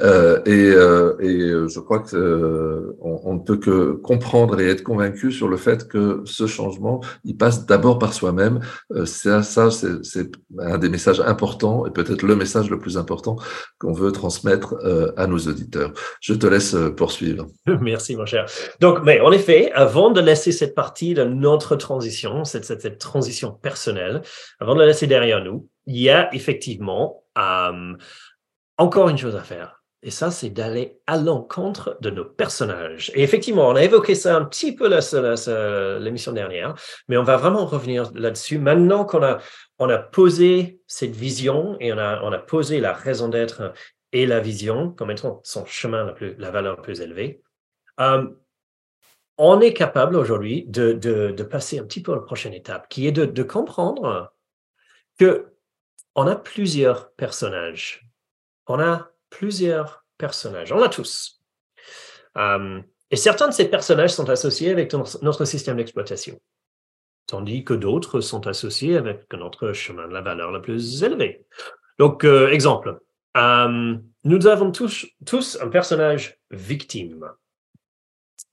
Euh, 0.00 0.40
et, 0.46 0.70
euh, 0.70 1.16
et, 1.20 1.68
je 1.68 1.80
crois 1.80 2.00
que 2.00 2.16
euh, 2.16 2.96
on, 3.00 3.34
ne 3.34 3.40
peut 3.40 3.56
que 3.56 3.92
comprendre 3.92 4.60
et 4.60 4.68
être 4.68 4.82
convaincu 4.82 5.32
sur 5.32 5.48
le 5.48 5.56
fait 5.56 5.88
que 5.88 6.22
ce 6.24 6.46
changement, 6.46 7.00
il 7.24 7.36
passe 7.36 7.66
d'abord 7.66 7.98
par 7.98 8.12
soi-même. 8.12 8.60
Euh, 8.92 9.06
ça, 9.06 9.42
c'est 9.42 10.30
un 10.58 10.78
des 10.78 10.88
messages 10.88 11.20
importants 11.20 11.86
et 11.86 11.90
peut-être 11.90 12.22
le 12.22 12.36
message 12.36 12.70
le 12.70 12.78
plus 12.78 12.96
important 12.96 13.36
qu'on 13.78 13.92
veut 13.92 14.12
transmettre 14.12 14.76
à 15.16 15.26
nos 15.26 15.38
auditeurs. 15.38 15.92
Je 16.20 16.34
te 16.34 16.46
laisse 16.46 16.76
poursuivre. 16.96 17.46
Merci, 17.80 18.16
mon 18.16 18.26
cher. 18.26 18.46
Donc, 18.80 19.00
mais 19.04 19.20
en 19.20 19.32
effet, 19.32 19.70
avant 19.72 20.10
de 20.10 20.20
laisser 20.20 20.52
cette 20.52 20.74
partie 20.74 21.14
de 21.14 21.24
notre 21.24 21.76
transition, 21.76 22.44
cette 22.44 22.97
transition 22.98 23.52
personnelle, 23.52 24.22
avant 24.60 24.74
de 24.74 24.80
la 24.80 24.86
laisser 24.86 25.06
derrière 25.06 25.42
nous, 25.42 25.68
il 25.86 25.98
y 25.98 26.10
a 26.10 26.32
effectivement 26.34 27.24
euh, 27.38 27.94
encore 28.76 29.08
une 29.08 29.18
chose 29.18 29.36
à 29.36 29.42
faire. 29.42 29.78
Et 30.02 30.10
ça, 30.10 30.30
c'est 30.30 30.50
d'aller 30.50 31.00
à 31.08 31.16
l'encontre 31.16 31.98
de 32.00 32.10
nos 32.10 32.24
personnages. 32.24 33.10
Et 33.14 33.22
effectivement, 33.24 33.68
on 33.68 33.74
a 33.74 33.82
évoqué 33.82 34.14
ça 34.14 34.36
un 34.36 34.44
petit 34.44 34.72
peu 34.72 34.88
l'émission 35.98 36.32
dernière, 36.32 36.74
mais 37.08 37.16
on 37.16 37.24
va 37.24 37.36
vraiment 37.36 37.66
revenir 37.66 38.12
là-dessus. 38.14 38.58
Maintenant 38.58 39.04
qu'on 39.04 39.24
a, 39.24 39.38
on 39.80 39.88
a 39.88 39.98
posé 39.98 40.80
cette 40.86 41.16
vision 41.16 41.76
et 41.80 41.92
on 41.92 41.98
a, 41.98 42.22
on 42.22 42.30
a 42.30 42.38
posé 42.38 42.78
la 42.80 42.92
raison 42.92 43.28
d'être 43.28 43.72
et 44.12 44.24
la 44.24 44.38
vision 44.38 44.90
comme 44.90 45.10
étant 45.10 45.40
son 45.42 45.66
chemin 45.66 46.04
la, 46.04 46.12
plus, 46.12 46.36
la 46.38 46.50
valeur 46.52 46.76
la 46.76 46.82
plus 46.82 47.00
élevée, 47.00 47.42
euh, 48.00 48.24
on 49.38 49.60
est 49.60 49.72
capable 49.72 50.16
aujourd'hui 50.16 50.64
de, 50.66 50.92
de, 50.92 51.42
passer 51.44 51.78
un 51.78 51.84
petit 51.84 52.02
peu 52.02 52.12
à 52.12 52.16
la 52.16 52.22
prochaine 52.22 52.52
étape, 52.52 52.88
qui 52.88 53.06
est 53.06 53.12
de, 53.12 53.42
comprendre 53.42 54.32
que 55.18 55.46
on 56.16 56.26
a 56.26 56.34
plusieurs 56.34 57.12
personnages. 57.12 58.10
On 58.66 58.80
a 58.80 59.10
plusieurs 59.30 60.04
personnages. 60.18 60.72
On 60.72 60.82
a 60.82 60.88
tous. 60.88 61.40
Euh, 62.36 62.82
et 63.10 63.16
certains 63.16 63.48
de 63.48 63.54
ces 63.54 63.68
personnages 63.68 64.10
sont 64.10 64.28
associés 64.28 64.70
avec 64.70 64.92
notre 65.22 65.44
système 65.44 65.76
d'exploitation, 65.76 66.40
tandis 67.26 67.64
que 67.64 67.74
d'autres 67.74 68.20
sont 68.20 68.46
associés 68.48 68.96
avec 68.96 69.32
notre 69.32 69.72
chemin 69.72 70.08
de 70.08 70.12
la 70.12 70.20
valeur 70.20 70.50
la 70.50 70.60
plus 70.60 71.04
élevée. 71.04 71.46
Donc, 71.98 72.24
euh, 72.24 72.50
exemple, 72.50 73.00
euh, 73.36 73.96
nous 74.24 74.46
avons 74.46 74.72
tous, 74.72 75.06
tous 75.24 75.58
un 75.62 75.68
personnage 75.68 76.38
victime. 76.50 77.30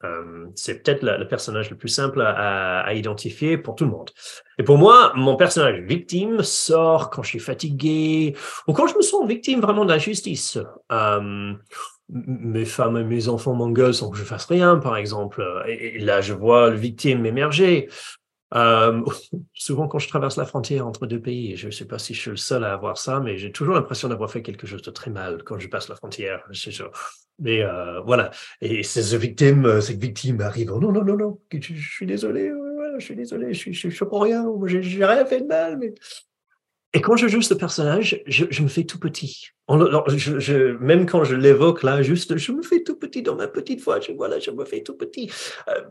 Euh, 0.04 0.48
c'est 0.56 0.84
peut-être 0.84 1.04
le 1.04 1.28
personnage 1.28 1.70
le 1.70 1.78
plus 1.78 1.90
simple 1.90 2.22
à, 2.22 2.94
identifier 2.94 3.58
pour 3.58 3.76
tout 3.76 3.86
le 3.86 3.92
monde. 3.92 4.12
Et 4.58 4.64
pour 4.64 4.78
moi, 4.78 5.14
mon 5.16 5.36
personnage 5.36 5.80
victime 5.82 6.44
sort 6.44 7.10
quand 7.10 7.24
je 7.24 7.30
suis 7.30 7.40
fatigué 7.40 8.36
ou 8.68 8.74
quand 8.74 8.88
je 8.88 8.96
me 8.96 9.02
sens 9.02 9.28
victime 9.28 9.62
vraiment 9.62 9.86
d'injustice. 9.86 10.58
Euh, 10.92 11.54
mes 12.10 12.66
femmes 12.66 12.98
et 12.98 13.04
mes 13.04 13.30
enfants 13.30 13.54
m'engueulent 13.54 13.94
sans 13.94 14.10
que 14.10 14.18
je 14.18 14.24
fasse 14.24 14.46
rien, 14.46 14.78
par 14.78 14.98
exemple. 14.98 15.44
Et, 15.68 16.00
là, 16.00 16.22
je 16.22 16.34
vois 16.34 16.70
le 16.70 16.76
victime 16.76 17.26
émerger. 17.26 17.90
Euh, 18.54 19.02
souvent, 19.54 19.88
quand 19.88 20.00
je 20.00 20.08
traverse 20.08 20.38
la 20.38 20.46
frontière 20.46 20.86
entre 20.86 21.08
deux 21.08 21.22
pays, 21.22 21.56
je 21.56 21.68
ne 21.68 21.72
sais 21.72 21.86
pas 21.86 21.98
si 21.98 22.14
je 22.14 22.22
suis 22.22 22.32
le 22.32 22.38
seul 22.38 22.64
à 22.64 22.74
avoir 22.74 22.98
ça, 22.98 23.20
mais 23.20 23.38
j'ai 23.38 23.52
toujours 23.52 23.74
l'impression 23.74 24.08
d'avoir 24.08 24.30
fait 24.30 24.44
quelque 24.44 24.68
chose 24.68 24.84
de 24.84 24.92
très 24.92 25.10
mal 25.10 25.44
quand 25.44 25.58
je 25.58 25.68
passe 25.68 25.90
la 25.90 25.96
frontière. 25.96 26.44
Je 26.52 26.84
mais 27.40 27.64
euh, 27.64 28.02
voilà. 28.02 28.32
Et 28.62 28.80
euh, 28.80 28.84
cette 28.84 29.22
victime 30.00 30.42
arrive. 30.42 30.72
Oh 30.74 30.80
non, 30.80 30.92
non, 30.92 31.04
non, 31.04 31.18
non, 31.18 31.40
je, 31.52 31.74
suis 31.74 32.06
désolé, 32.06 32.52
je 32.98 33.04
suis 33.04 33.16
désolé, 33.16 33.54
je 33.54 33.72
je 33.72 33.90
suis 33.90 34.06
pour 34.06 34.24
rien, 34.24 34.46
j'ai 34.66 35.06
rien 35.06 35.26
fait 35.26 35.42
de 35.42 35.48
mal. 35.48 35.78
Mais... 35.78 35.94
Et 36.96 37.02
quand 37.02 37.18
je 37.18 37.28
joue 37.28 37.42
ce 37.42 37.54
personnage, 37.54 38.24
je, 38.26 38.64
me 38.64 38.70
fais 38.70 38.86
tout 38.86 39.00
petit. 39.00 39.50
même 39.70 41.06
quand 41.06 41.26
je 41.26 41.36
l'évoque 41.36 41.84
là, 41.84 42.02
juste, 42.02 42.38
je 42.38 42.54
me 42.54 42.64
fais 42.64 42.84
tout 42.84 42.96
petit 42.96 43.22
dans 43.22 43.36
ma 43.36 43.50
petite 43.50 43.82
voix. 43.82 44.00
Je, 44.00 44.14
voilà, 44.14 44.40
je 44.40 44.50
me 44.52 44.64
fais 44.64 44.82
tout 44.82 44.96
petit. 44.96 45.30
Euh, 45.68 45.82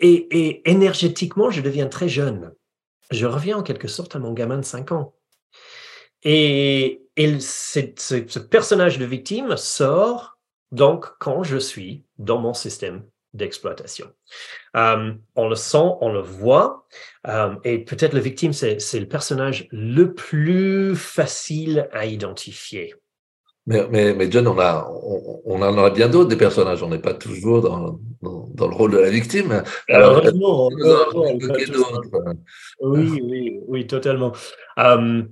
et, 0.00 0.68
énergétiquement, 0.68 1.50
je 1.50 1.60
deviens 1.60 1.86
très 1.86 2.08
jeune. 2.08 2.52
Je 3.12 3.26
reviens 3.26 3.58
en 3.58 3.62
quelque 3.62 3.86
sorte 3.86 4.16
à 4.16 4.18
mon 4.18 4.32
gamin 4.32 4.58
de 4.58 4.64
5 4.64 4.90
ans. 4.90 5.14
Et, 6.24 7.00
ce 7.16 8.38
personnage 8.40 8.98
de 8.98 9.04
victime 9.04 9.56
sort 9.56 10.33
donc 10.72 11.06
quand 11.18 11.42
je 11.42 11.56
suis 11.56 12.04
dans 12.18 12.38
mon 12.38 12.54
système 12.54 13.04
d'exploitation. 13.34 14.06
Euh, 14.76 15.12
on 15.34 15.48
le 15.48 15.56
sent, 15.56 15.86
on 16.00 16.12
le 16.12 16.20
voit, 16.20 16.86
euh, 17.26 17.54
et 17.64 17.78
peut-être 17.78 18.12
la 18.12 18.20
victime, 18.20 18.52
c'est 18.52 18.78
le 18.94 19.08
personnage 19.08 19.66
le 19.72 20.14
plus 20.14 20.94
facile 20.96 21.88
à 21.92 22.06
identifier. 22.06 22.94
Mais, 23.66 24.12
mais, 24.12 24.30
John, 24.30 24.46
on, 24.46 24.58
a, 24.58 24.86
on, 25.46 25.62
en 25.62 25.78
a 25.78 25.90
bien 25.90 26.08
d'autres 26.08 26.28
des 26.28 26.36
personnages. 26.36 26.82
On 26.82 26.90
n'est 26.90 26.98
pas 26.98 27.14
toujours 27.14 27.62
dans, 27.62 27.98
dans, 28.20 28.68
le 28.68 28.74
rôle 28.74 28.90
de 28.92 28.98
la 28.98 29.08
victime. 29.08 29.62
Alors, 29.88 30.18
heureusement, 30.18 30.68
oui, 32.80 33.22
oui, 33.22 33.60
oui, 33.66 33.86
totalement. 33.86 34.32
Euh, 34.78 35.22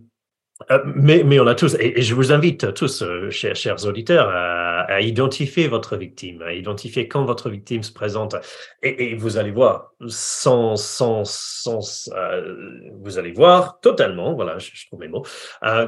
euh, 0.70 0.78
mais, 0.84 1.40
on 1.40 1.46
a 1.46 1.54
tous, 1.54 1.76
et, 1.78 2.02
je 2.02 2.14
vous 2.14 2.32
invite 2.32 2.74
tous, 2.74 3.02
euh, 3.02 3.30
chers, 3.30 3.86
auditeurs, 3.86 4.28
à, 4.30 5.00
identifier 5.00 5.68
votre 5.68 5.96
victime, 5.96 6.42
à 6.42 6.52
identifier 6.52 7.08
quand 7.08 7.24
votre 7.24 7.50
victime 7.50 7.82
se 7.82 7.92
présente. 7.92 8.36
Et, 8.82 9.14
vous 9.14 9.38
allez 9.38 9.50
voir, 9.50 9.92
sans, 10.06 10.76
sans, 10.76 11.24
sans 11.24 12.10
euh, 12.14 12.90
vous 13.00 13.18
allez 13.18 13.32
voir 13.32 13.80
totalement, 13.80 14.34
voilà, 14.34 14.58
je, 14.58 14.86
trouve 14.86 15.00
mes 15.00 15.08
mots, 15.08 15.24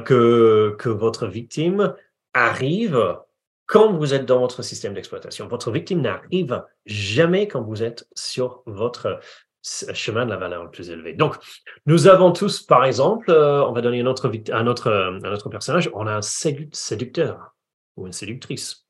que, 0.05 0.75
que 0.77 0.89
votre 0.89 1.27
victime 1.27 1.93
arrive 2.33 3.17
quand 3.65 3.93
vous 3.93 4.13
êtes 4.13 4.25
dans 4.25 4.39
votre 4.39 4.61
système 4.61 4.93
d'exploitation. 4.93 5.47
Votre 5.47 5.71
victime 5.71 6.01
n'arrive 6.01 6.63
jamais 6.85 7.47
quand 7.47 7.63
vous 7.63 7.83
êtes 7.83 8.07
sur 8.13 8.61
votre 8.65 9.19
chemin 9.93 10.25
de 10.25 10.29
la 10.29 10.37
valeur 10.37 10.63
le 10.63 10.69
plus 10.69 10.89
élevé. 10.89 11.13
Donc, 11.13 11.35
nous 11.85 12.07
avons 12.07 12.31
tous, 12.31 12.61
par 12.61 12.85
exemple, 12.85 13.31
euh, 13.31 13.65
on 13.65 13.71
va 13.71 13.81
donner 13.81 14.01
un 14.01 14.05
autre, 14.05 14.31
un, 14.51 14.67
autre, 14.67 14.91
un 14.91 15.31
autre 15.31 15.49
personnage, 15.49 15.89
on 15.93 16.07
a 16.07 16.13
un 16.13 16.21
séducteur 16.21 17.55
ou 17.97 18.05
une 18.05 18.13
séductrice. 18.13 18.85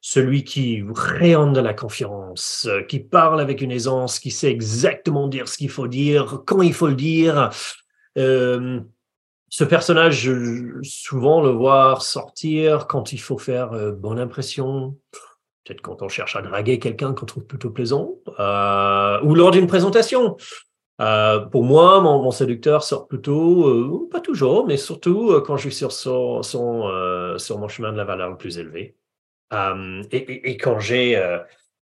Celui 0.00 0.42
qui 0.42 0.82
rayonne 0.92 1.52
de 1.52 1.60
la 1.60 1.74
confiance, 1.74 2.66
euh, 2.68 2.82
qui 2.82 2.98
parle 2.98 3.40
avec 3.40 3.60
une 3.60 3.70
aisance, 3.70 4.18
qui 4.18 4.32
sait 4.32 4.50
exactement 4.50 5.28
dire 5.28 5.46
ce 5.46 5.56
qu'il 5.56 5.70
faut 5.70 5.86
dire, 5.86 6.42
quand 6.46 6.62
il 6.62 6.74
faut 6.74 6.88
le 6.88 6.96
dire. 6.96 7.50
Euh, 8.18 8.80
ce 9.48 9.64
personnage, 9.64 10.30
souvent 10.82 11.42
le 11.42 11.50
voir 11.50 12.00
sortir 12.00 12.86
quand 12.86 13.12
il 13.12 13.20
faut 13.20 13.36
faire 13.36 13.92
bonne 13.92 14.18
impression, 14.18 14.96
peut-être 15.64 15.80
quand 15.80 16.02
on 16.02 16.08
cherche 16.08 16.36
à 16.36 16.42
draguer 16.42 16.78
quelqu'un 16.78 17.14
qu'on 17.14 17.26
trouve 17.26 17.44
plutôt 17.44 17.70
plaisant, 17.70 18.16
euh, 18.40 19.20
ou 19.22 19.34
lors 19.34 19.50
d'une 19.50 19.66
présentation. 19.66 20.36
Euh, 21.00 21.40
pour 21.40 21.64
moi, 21.64 22.00
mon, 22.00 22.30
séducteur 22.30 22.84
sort 22.84 23.08
plutôt, 23.08 23.66
euh, 23.68 24.08
pas 24.10 24.20
toujours, 24.20 24.66
mais 24.66 24.76
surtout 24.76 25.40
quand 25.44 25.56
je 25.56 25.62
suis 25.68 25.72
sur, 25.72 25.92
son, 25.92 26.42
sur 26.42 27.58
mon 27.58 27.68
chemin 27.68 27.92
de 27.92 27.96
la 27.96 28.04
valeur 28.04 28.30
le 28.30 28.36
plus 28.36 28.58
élevé. 28.58 28.96
Et, 30.10 30.56
quand 30.56 30.78
j'ai 30.78 31.20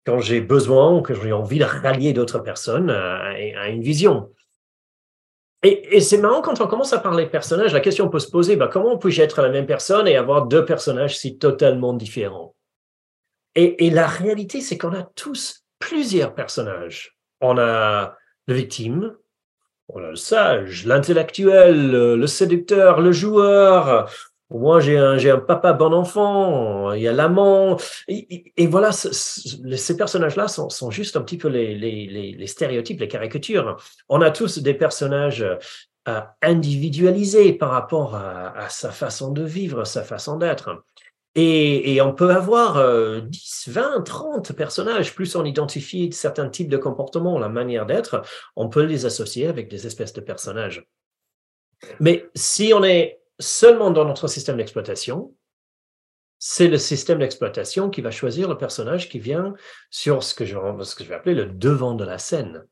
quand 0.07 0.21
j'ai 0.21 0.41
besoin 0.41 0.97
ou 0.97 1.03
que 1.03 1.15
j'ai 1.15 1.33
envie 1.33 1.59
de 1.59 1.65
rallier 1.65 2.15
d'autres 2.15 2.39
personnes 2.39 2.91
à, 2.91 3.69
une 3.69 3.83
vision. 3.83 4.31
Et, 5.63 6.01
c'est 6.01 6.19
marrant 6.19 6.41
quand 6.41 6.61
on 6.61 6.67
commence 6.67 6.93
à 6.93 6.99
parler 6.99 7.25
de 7.25 7.31
personnages, 7.31 7.75
la 7.75 7.81
question 7.81 8.09
peut 8.09 8.21
se 8.21 8.31
poser, 8.31 8.57
bah, 8.57 8.69
comment 8.73 8.97
puis-je 8.97 9.23
être 9.23 9.43
la 9.43 9.49
même 9.49 9.67
personne 9.67 10.07
et 10.07 10.17
avoir 10.17 10.47
deux 10.47 10.65
personnages 10.65 11.19
si 11.19 11.37
totalement 11.37 11.93
différents? 11.93 12.55
Et, 13.55 13.91
la 13.91 14.07
réalité, 14.07 14.61
c'est 14.61 14.79
qu'on 14.79 14.95
a 14.95 15.03
tous 15.03 15.65
plusieurs 15.79 16.35
personnages. 16.35 17.17
On 17.41 17.59
a 17.59 18.17
le 18.47 18.55
victime, 18.55 19.17
on 19.89 20.03
a 20.03 20.11
le 20.11 20.17
sage, 20.17 20.87
l'intellectuel, 20.87 21.91
le 21.91 22.27
séducteur, 22.27 23.01
le 23.01 23.13
joueur. 23.13 24.11
Moi, 24.51 24.81
j'ai 24.81 24.97
un, 24.97 25.19
j'ai 25.19 25.31
un 25.31 25.39
papa 25.39 25.75
bon 25.75 25.93
enfant, 25.93 26.93
il 26.93 27.03
y 27.03 27.09
a 27.09 27.13
l'amant. 27.13 27.77
Et, 28.09 28.67
voilà, 28.67 28.93
ces 28.93 29.97
personnages-là 29.97 30.49
sont, 30.49 30.91
juste 30.91 31.17
un 31.17 31.21
petit 31.21 31.37
peu 31.37 31.49
les, 31.49 32.47
stéréotypes, 32.47 33.01
les 33.01 33.09
caricatures. 33.09 33.77
On 34.09 34.23
a 34.23 34.31
tous 34.31 34.59
des 34.59 34.73
personnages 34.73 35.45
euh, 36.09 36.21
individualisés 36.41 37.53
par 37.53 37.71
rapport 37.71 38.15
à, 38.15 38.69
sa 38.71 38.91
façon 38.91 39.33
de 39.33 39.43
vivre, 39.43 39.85
sa 39.85 40.03
façon 40.03 40.39
d'être. 40.39 40.83
Et, 41.41 42.01
on 42.01 42.13
peut 42.13 42.31
avoir 42.31 43.23
10, 43.23 43.69
20, 43.69 44.03
30 44.03 44.53
personnages, 44.55 45.15
plus 45.15 45.37
on 45.37 45.45
identifie 45.45 46.13
certains 46.13 46.49
types 46.49 46.69
de 46.69 46.77
comportements, 46.77 47.39
la 47.39 47.49
manière 47.49 47.87
d'être, 47.87 48.23
on 48.57 48.69
peut 48.69 48.83
les 48.83 49.07
associer 49.07 49.47
avec 49.47 49.69
des 49.69 49.87
espèces 49.87 50.13
de 50.13 50.21
personnages. 50.21 50.85
Mais 52.01 52.29
si 52.35 52.73
on 52.75 52.83
est 52.83 53.21
seulement 53.39 53.93
dans 53.93 54.05
notre 54.05 54.27
système 54.27 54.57
d'exploitation, 54.57 55.33
c'est 56.41 56.67
le 56.67 56.79
système 56.79 57.21
d'exploitation 57.21 57.89
qui 57.89 58.01
va 58.01 58.11
choisir 58.11 58.49
le 58.49 58.59
personnage 58.59 59.09
qui 59.09 59.21
vient 59.21 59.55
sur 59.91 60.25
ce 60.25 60.35
que, 60.35 60.45
je, 60.45 60.57
ce 60.83 60.97
que 60.97 61.05
je 61.05 61.09
vais 61.09 61.15
appeler 61.15 61.37
le 61.37 61.47
devant 61.47 61.95
de 61.95 62.05
la 62.05 62.19
scène. 62.19 62.67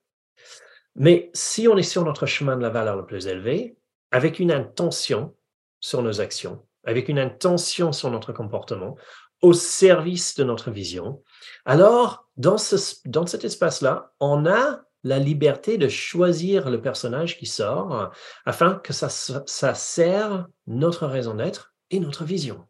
Mais 0.97 1.31
si 1.35 1.69
on 1.69 1.77
est 1.77 1.85
sur 1.85 2.05
notre 2.05 2.27
chemin 2.27 2.57
de 2.57 2.63
la 2.63 2.71
valeur 2.71 2.97
le 2.97 3.07
plus 3.07 3.29
élevé, 3.29 3.77
avec 4.11 4.41
une 4.41 4.51
intention 4.51 5.37
sur 5.79 6.03
nos 6.03 6.21
actions, 6.21 6.67
avec 6.87 7.09
une 7.09 7.19
intention 7.19 7.93
sur 7.93 8.11
notre 8.11 8.33
comportement, 8.33 8.97
au 9.43 9.53
service 9.53 10.35
de 10.37 10.45
notre 10.45 10.71
vision, 10.71 11.23
alors 11.67 12.27
dans, 12.37 12.57
ce, 12.57 12.77
dans 13.05 13.27
cet 13.27 13.45
espace-là, 13.45 14.13
on 14.19 14.47
a 14.47 14.81
la 15.05 15.19
liberté 15.19 15.79
de 15.79 15.89
choisir 15.89 16.71
le 16.71 16.81
personnage 16.81 17.39
qui 17.39 17.47
sort 17.47 18.11
afin 18.45 18.77
que 18.77 18.93
ça, 18.93 19.09
ça 19.09 19.75
sert 19.75 20.47
notre 20.67 21.07
raison 21.07 21.35
d'être 21.35 21.75
et 21.91 22.01
notre 22.01 22.25
vision. 22.25 22.65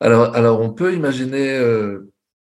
Alors, 0.00 0.34
alors 0.34 0.60
on 0.60 0.72
peut 0.72 0.94
imaginer 0.94 1.56
euh, 1.58 2.10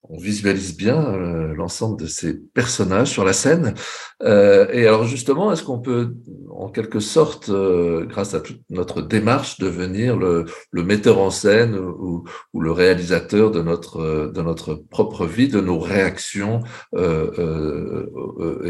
on 0.09 0.17
visualise 0.17 0.75
bien 0.75 1.01
euh, 1.01 1.53
l'ensemble 1.55 1.99
de 1.99 2.07
ces 2.07 2.37
personnages 2.37 3.09
sur 3.09 3.23
la 3.23 3.33
scène. 3.33 3.73
Euh, 4.21 4.67
et 4.71 4.85
alors 4.85 5.05
justement, 5.05 5.51
est-ce 5.51 5.63
qu'on 5.63 5.79
peut, 5.79 6.15
en 6.49 6.69
quelque 6.69 6.99
sorte, 6.99 7.49
euh, 7.49 8.05
grâce 8.05 8.33
à 8.33 8.41
toute 8.41 8.61
notre 8.69 9.01
démarche, 9.01 9.59
devenir 9.59 10.17
le, 10.17 10.45
metteur 10.73 11.19
en 11.19 11.29
scène 11.29 11.75
ou, 11.75 12.25
le 12.53 12.71
réalisateur 12.71 13.51
de 13.51 13.61
notre, 13.61 14.75
propre 14.89 15.25
vie, 15.25 15.47
de 15.47 15.61
nos 15.61 15.79
réactions 15.79 16.61
et 16.93 16.97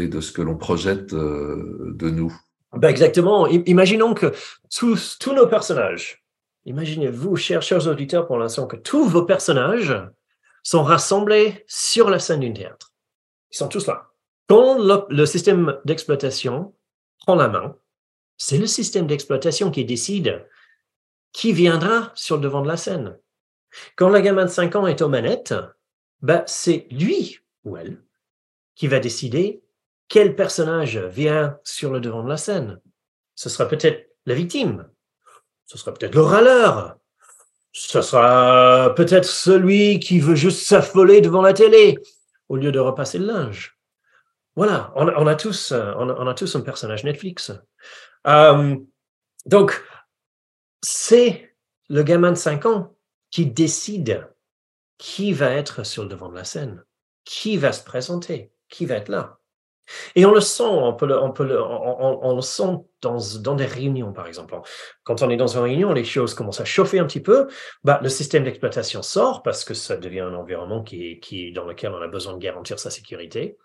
de 0.08 0.20
ce 0.20 0.32
que 0.32 0.42
l'on 0.42 0.56
projette 0.56 1.12
de 1.14 2.10
nous? 2.10 2.32
Ben 2.76 2.88
Exactement. 2.88 3.46
Imaginons 3.48 4.14
que 4.14 4.32
tous, 4.74 5.18
tous 5.18 5.32
nos 5.32 5.46
personnages, 5.46 6.24
imaginez-vous, 6.64 7.36
chers, 7.36 7.62
chers 7.62 7.86
auditeurs, 7.88 8.26
pour 8.26 8.38
l'instant, 8.38 8.66
que 8.66 8.76
tous 8.76 9.04
vos 9.04 9.24
personnages 9.24 9.94
sont 10.64 10.82
rassemblés 10.82 11.64
sur 11.68 12.10
la 12.10 12.18
scène 12.18 12.40
du 12.40 12.52
théâtre. 12.52 12.92
Ils 13.52 13.56
sont 13.56 13.68
tous 13.68 13.86
là. 13.86 14.10
Quand 14.48 14.78
le, 15.08 15.26
système 15.26 15.78
d'exploitation 15.84 16.74
prend 17.18 17.36
la 17.36 17.48
main, 17.48 17.76
c'est 18.36 18.58
le 18.58 18.66
système 18.66 19.06
d'exploitation 19.06 19.70
qui 19.70 19.84
décide 19.84 20.48
qui 21.32 21.52
viendra 21.52 22.12
sur 22.14 22.36
le 22.36 22.42
devant 22.42 22.62
de 22.62 22.68
la 22.68 22.76
scène. 22.76 23.18
Quand 23.96 24.08
la 24.08 24.20
gamin 24.20 24.44
de 24.44 24.50
5 24.50 24.76
ans 24.76 24.86
est 24.86 25.02
aux 25.02 25.08
manettes, 25.08 25.54
bah, 26.20 26.44
c'est 26.46 26.86
lui 26.90 27.40
ou 27.64 27.76
elle 27.76 28.02
qui 28.74 28.86
va 28.86 29.00
décider 29.00 29.62
quel 30.08 30.36
personnage 30.36 30.98
vient 30.98 31.58
sur 31.64 31.92
le 31.92 32.00
devant 32.00 32.22
de 32.22 32.28
la 32.28 32.36
scène. 32.36 32.80
Ce 33.34 33.48
sera 33.48 33.68
peut-être 33.68 34.10
la 34.26 34.34
victime, 34.34 34.88
ce 35.66 35.78
sera 35.78 35.92
peut-être 35.92 36.14
le 36.14 36.22
râleur, 36.22 36.98
ce 37.74 38.00
sera 38.02 38.94
peut-être 38.94 39.24
celui 39.24 39.98
qui 39.98 40.20
veut 40.20 40.36
juste 40.36 40.66
s'affoler 40.66 41.20
devant 41.20 41.42
la 41.42 41.52
télé 41.52 41.98
au 42.48 42.56
lieu 42.56 42.70
de 42.70 42.78
repasser 42.78 43.18
le 43.18 43.26
linge. 43.26 43.76
Voilà, 44.54 44.92
on, 44.94 45.26
a, 45.26 45.34
tous, 45.34 45.72
on, 45.72 46.26
a, 46.28 46.34
tous 46.34 46.54
un 46.54 46.60
personnage 46.60 47.02
Netflix. 47.02 47.52
Euh, 48.28 48.76
donc, 49.46 49.82
c'est 50.80 51.56
le 51.88 52.04
gamin 52.04 52.30
de 52.30 52.36
5 52.36 52.64
ans 52.66 52.94
qui 53.32 53.46
décide 53.46 54.28
qui 54.96 55.32
va 55.32 55.50
être 55.50 55.84
sur 55.84 56.04
le 56.04 56.08
devant 56.08 56.28
de 56.28 56.36
la 56.36 56.44
scène, 56.44 56.84
qui 57.24 57.56
va 57.56 57.72
se 57.72 57.82
présenter, 57.82 58.52
qui 58.68 58.86
va 58.86 58.94
être 58.94 59.08
là. 59.08 59.40
Et 60.14 60.24
on 60.24 60.32
le 60.32 60.40
sent, 60.40 60.64
on, 60.64 60.94
peut 60.94 61.06
le, 61.06 61.18
on, 61.20 61.32
peut 61.32 61.44
le, 61.44 61.62
on, 61.62 62.34
le 62.34 62.40
sent 62.40 62.76
dans, 63.02 63.18
dans, 63.40 63.54
des 63.54 63.66
réunions, 63.66 64.12
par 64.12 64.26
exemple. 64.26 64.58
Quand 65.02 65.22
on 65.22 65.30
est 65.30 65.36
dans 65.36 65.46
une 65.46 65.62
réunion, 65.62 65.92
les 65.92 66.04
choses 66.04 66.34
commencent 66.34 66.60
à 66.60 66.64
chauffer 66.64 66.98
un 66.98 67.06
petit 67.06 67.20
peu. 67.20 67.48
Bah, 67.82 68.00
le 68.02 68.08
système 68.08 68.44
d'exploitation 68.44 69.02
sort 69.02 69.42
parce 69.42 69.64
que 69.64 69.74
ça 69.74 69.96
devient 69.96 70.20
un 70.20 70.34
environnement 70.34 70.82
qui, 70.82 71.20
qui, 71.20 71.52
dans 71.52 71.66
lequel 71.66 71.92
on 71.92 72.00
a 72.00 72.08
besoin 72.08 72.34
de 72.34 72.38
garantir 72.38 72.78
sa 72.78 72.90
sécurité. 72.90 73.58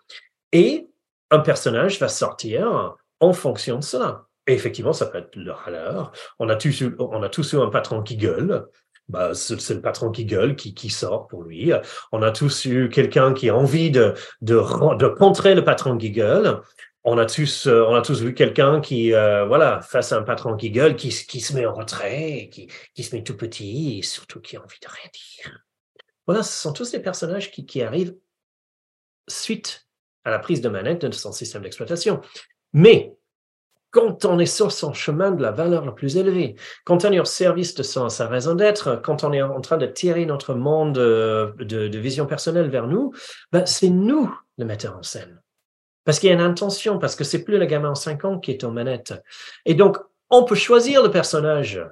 Et 0.52 0.88
un 1.30 1.40
personnage 1.40 1.98
va 2.00 2.08
sortir 2.08 2.96
en 3.20 3.32
fonction 3.32 3.78
de 3.78 3.84
cela. 3.84 4.26
Et 4.46 4.54
effectivement, 4.54 4.92
ça 4.92 5.06
peut 5.06 5.18
être 5.18 5.36
le 5.36 5.52
râleur. 5.52 6.12
On 6.38 6.48
a 6.48 6.56
tous, 6.56 6.82
on 6.98 7.22
a 7.22 7.28
tous 7.28 7.52
eu 7.52 7.60
un 7.60 7.68
patron 7.68 8.02
qui 8.02 8.16
gueule. 8.16 8.66
Bah, 9.10 9.34
c'est 9.34 9.74
le 9.74 9.80
patron 9.80 10.12
qui 10.12 10.24
gueule, 10.24 10.54
qui, 10.54 10.72
qui 10.72 10.88
sort 10.88 11.26
pour 11.26 11.42
lui. 11.42 11.72
On 12.12 12.22
a 12.22 12.30
tous 12.30 12.64
eu 12.66 12.88
quelqu'un 12.88 13.34
qui 13.34 13.48
a 13.48 13.56
envie 13.56 13.90
de, 13.90 14.14
de, 14.40 14.56
de 14.96 15.08
contrer 15.08 15.56
le 15.56 15.64
patron 15.64 15.98
qui 15.98 16.12
gueule. 16.12 16.60
On 17.02 17.18
a 17.18 17.26
tous, 17.26 17.66
euh, 17.66 17.82
on 17.88 17.94
a 17.96 18.02
tous 18.02 18.22
vu 18.22 18.34
quelqu'un 18.34 18.80
qui, 18.80 19.12
euh, 19.12 19.46
voilà, 19.46 19.80
face 19.80 20.12
à 20.12 20.18
un 20.18 20.22
patron 20.22 20.56
qui 20.56 20.70
gueule, 20.70 20.94
qui, 20.94 21.08
qui 21.08 21.40
se 21.40 21.54
met 21.54 21.66
en 21.66 21.74
retrait, 21.74 22.50
qui, 22.52 22.70
qui 22.94 23.02
se 23.02 23.16
met 23.16 23.24
tout 23.24 23.36
petit 23.36 23.98
et 23.98 24.02
surtout 24.02 24.40
qui 24.40 24.56
a 24.56 24.62
envie 24.62 24.78
de 24.80 24.88
rien 24.88 25.10
dire. 25.12 25.64
Voilà, 26.26 26.44
ce 26.44 26.52
sont 26.52 26.72
tous 26.72 26.92
des 26.92 27.00
personnages 27.00 27.50
qui, 27.50 27.66
qui 27.66 27.82
arrivent 27.82 28.14
suite 29.28 29.88
à 30.24 30.30
la 30.30 30.38
prise 30.38 30.60
de 30.60 30.68
manette 30.68 31.04
de 31.04 31.10
son 31.12 31.32
système 31.32 31.62
d'exploitation. 31.62 32.20
Mais 32.72 33.16
quand 33.90 34.24
on 34.24 34.38
est 34.38 34.46
sur 34.46 34.72
son 34.72 34.92
chemin 34.92 35.30
de 35.32 35.42
la 35.42 35.50
valeur 35.50 35.84
la 35.84 35.92
plus 35.92 36.16
élevée, 36.16 36.56
quand 36.84 37.04
on 37.04 37.12
est 37.12 37.20
au 37.20 37.24
service 37.24 37.74
de 37.74 37.82
sa 37.82 38.26
raison 38.28 38.54
d'être, 38.54 39.00
quand 39.02 39.24
on 39.24 39.32
est 39.32 39.42
en 39.42 39.60
train 39.60 39.78
de 39.78 39.86
tirer 39.86 40.26
notre 40.26 40.54
monde 40.54 40.98
euh, 40.98 41.52
de, 41.58 41.98
vision 41.98 42.26
personnelle 42.26 42.70
vers 42.70 42.86
nous, 42.86 43.12
ben 43.52 43.66
c'est 43.66 43.88
nous 43.88 44.32
le 44.58 44.64
metteur 44.64 44.96
en 44.96 45.02
scène. 45.02 45.40
Parce 46.04 46.18
qu'il 46.18 46.28
y 46.28 46.32
a 46.32 46.34
une 46.34 46.40
intention, 46.40 46.98
parce 46.98 47.16
que 47.16 47.24
c'est 47.24 47.44
plus 47.44 47.58
le 47.58 47.66
gamin 47.66 47.90
en 47.90 47.94
5 47.94 48.24
ans 48.24 48.38
qui 48.38 48.52
est 48.52 48.64
aux 48.64 48.70
manettes. 48.70 49.14
Et 49.66 49.74
donc, 49.74 49.98
on 50.30 50.44
peut 50.44 50.54
choisir 50.54 51.02
le 51.02 51.10
personnage 51.10 51.84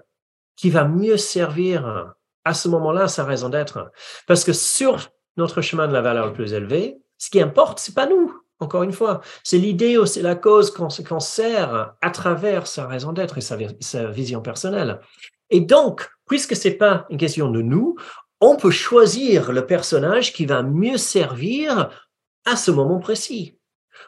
qui 0.57 0.71
va 0.71 0.85
mieux 0.85 1.17
servir 1.17 2.15
à 2.45 2.55
ce 2.55 2.69
moment-là 2.69 3.09
sa 3.09 3.25
raison 3.25 3.49
d'être. 3.49 3.91
Parce 4.27 4.45
que 4.45 4.53
sur 4.53 5.11
notre 5.37 5.61
chemin 5.61 5.87
de 5.89 5.93
la 5.93 6.01
valeur 6.01 6.27
la 6.27 6.33
plus 6.33 6.53
élevée, 6.53 6.99
ce 7.19 7.31
qui 7.31 7.41
importe, 7.41 7.79
c'est 7.81 7.95
pas 7.95 8.07
nous. 8.07 8.35
Encore 8.61 8.83
une 8.83 8.93
fois, 8.93 9.21
c'est 9.45 9.59
l'idée, 9.59 9.97
c'est 10.07 10.23
la 10.23 10.35
cause 10.35 10.71
qu'on 10.73 11.21
sert 11.21 11.95
à 12.01 12.11
travers 12.11 12.67
sa 12.67 12.87
raison 12.87 13.13
d'être 13.13 13.39
et 13.39 13.41
sa, 13.41 14.07
vision 14.07 14.41
personnelle. 14.41 15.01
Et 15.51 15.61
donc, 15.61 16.09
puisque 16.27 16.57
c'est 16.57 16.73
pas 16.73 17.07
une 17.11 17.19
question 17.19 17.51
de 17.51 17.63
nous, 17.63 17.97
on 18.41 18.57
peut 18.57 18.71
choisir 18.71 19.53
le 19.53 19.67
personnage 19.67 20.33
qui 20.33 20.45
va 20.45 20.63
mieux 20.63 20.99
servir 20.99 21.91
à 22.45 22.57
ce 22.57 22.71
moment 22.71 22.99
précis. 22.99 23.59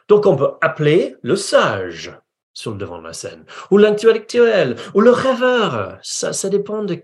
Donc, 0.09 0.27
on 0.27 0.37
peut 0.37 0.53
appeler 0.61 1.17
le 1.23 1.37
sage 1.37 2.13
sur 2.53 2.73
le 2.73 2.79
devant 2.79 2.99
de 2.99 3.05
la 3.05 3.13
scène, 3.13 3.45
ou 3.71 3.79
l'intellectuel, 3.79 4.77
ou 4.95 5.01
le 5.01 5.11
rêveur. 5.11 5.99
Ça, 6.03 6.33
ça 6.33 6.49
dépend 6.49 6.83
de 6.83 7.01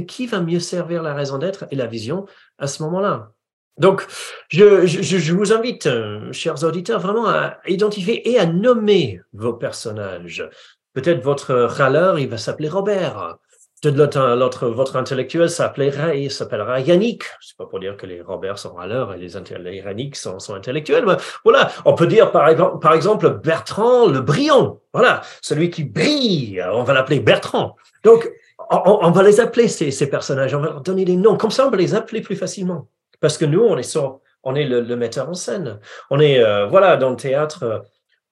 qui 0.00 0.26
va 0.26 0.40
mieux 0.40 0.60
servir 0.60 1.02
la 1.02 1.14
raison 1.14 1.38
d'être 1.38 1.66
et 1.70 1.76
la 1.76 1.86
vision 1.86 2.26
à 2.58 2.66
ce 2.66 2.82
moment-là. 2.82 3.32
Donc, 3.78 4.06
je, 4.48 5.32
vous 5.32 5.52
invite, 5.52 5.86
euh, 5.86 6.32
chers 6.32 6.64
auditeurs, 6.64 7.00
vraiment 7.00 7.28
à 7.28 7.58
identifier 7.66 8.30
et 8.30 8.38
à 8.38 8.46
nommer 8.46 9.20
vos 9.34 9.52
personnages. 9.52 10.48
Peut-être 10.94 11.22
votre 11.22 11.54
râleur, 11.54 12.18
il 12.18 12.28
va 12.28 12.38
s'appeler 12.38 12.70
Robert. 12.70 13.36
Peut-être 13.82 14.18
l'autre, 14.34 14.68
votre 14.68 14.96
intellectuel 14.96 15.50
s'appellera, 15.50 16.14
il 16.14 16.30
s'appellera 16.30 16.80
Yannick. 16.80 17.24
C'est 17.42 17.58
pas 17.58 17.66
pour 17.66 17.78
dire 17.78 17.98
que 17.98 18.06
les 18.06 18.22
Robert 18.22 18.58
sont 18.58 18.72
râleurs 18.72 19.12
et 19.12 19.18
les, 19.18 19.28
les 19.58 19.76
Yannick 19.76 20.16
sont, 20.16 20.38
intellectuels. 20.54 21.04
Mais 21.06 21.16
voilà, 21.44 21.70
on 21.84 21.92
peut 21.92 22.06
dire 22.06 22.32
par 22.32 22.48
exemple, 22.48 22.78
par 22.78 22.94
exemple 22.94 23.28
Bertrand 23.28 24.06
le 24.06 24.22
brillant. 24.22 24.80
Voilà, 24.94 25.20
celui 25.42 25.68
qui 25.68 25.84
brille. 25.84 26.64
On 26.72 26.84
va 26.84 26.94
l'appeler 26.94 27.20
Bertrand. 27.20 27.76
Donc, 28.02 28.32
on, 28.70 29.10
va 29.10 29.22
les 29.22 29.38
appeler 29.38 29.68
ces, 29.68 29.90
ces 29.90 30.08
personnages. 30.08 30.54
On 30.54 30.60
va 30.60 30.66
leur 30.68 30.80
donner 30.80 31.04
des 31.04 31.16
noms. 31.16 31.36
Comme 31.36 31.50
ça, 31.50 31.66
on 31.66 31.70
va 31.70 31.76
les 31.76 31.94
appeler 31.94 32.22
plus 32.22 32.36
facilement. 32.36 32.88
Parce 33.20 33.38
que 33.38 33.44
nous, 33.44 33.62
on 33.62 33.76
est, 33.78 33.96
on 34.42 34.52
le, 34.52 34.96
metteur 34.96 35.28
en 35.28 35.34
scène. 35.34 35.80
On 36.10 36.20
est 36.20 36.40
euh, 36.40 36.66
voilà 36.66 36.96
dans 36.96 37.10
le 37.10 37.16
théâtre, 37.16 37.62
euh, 37.64 37.78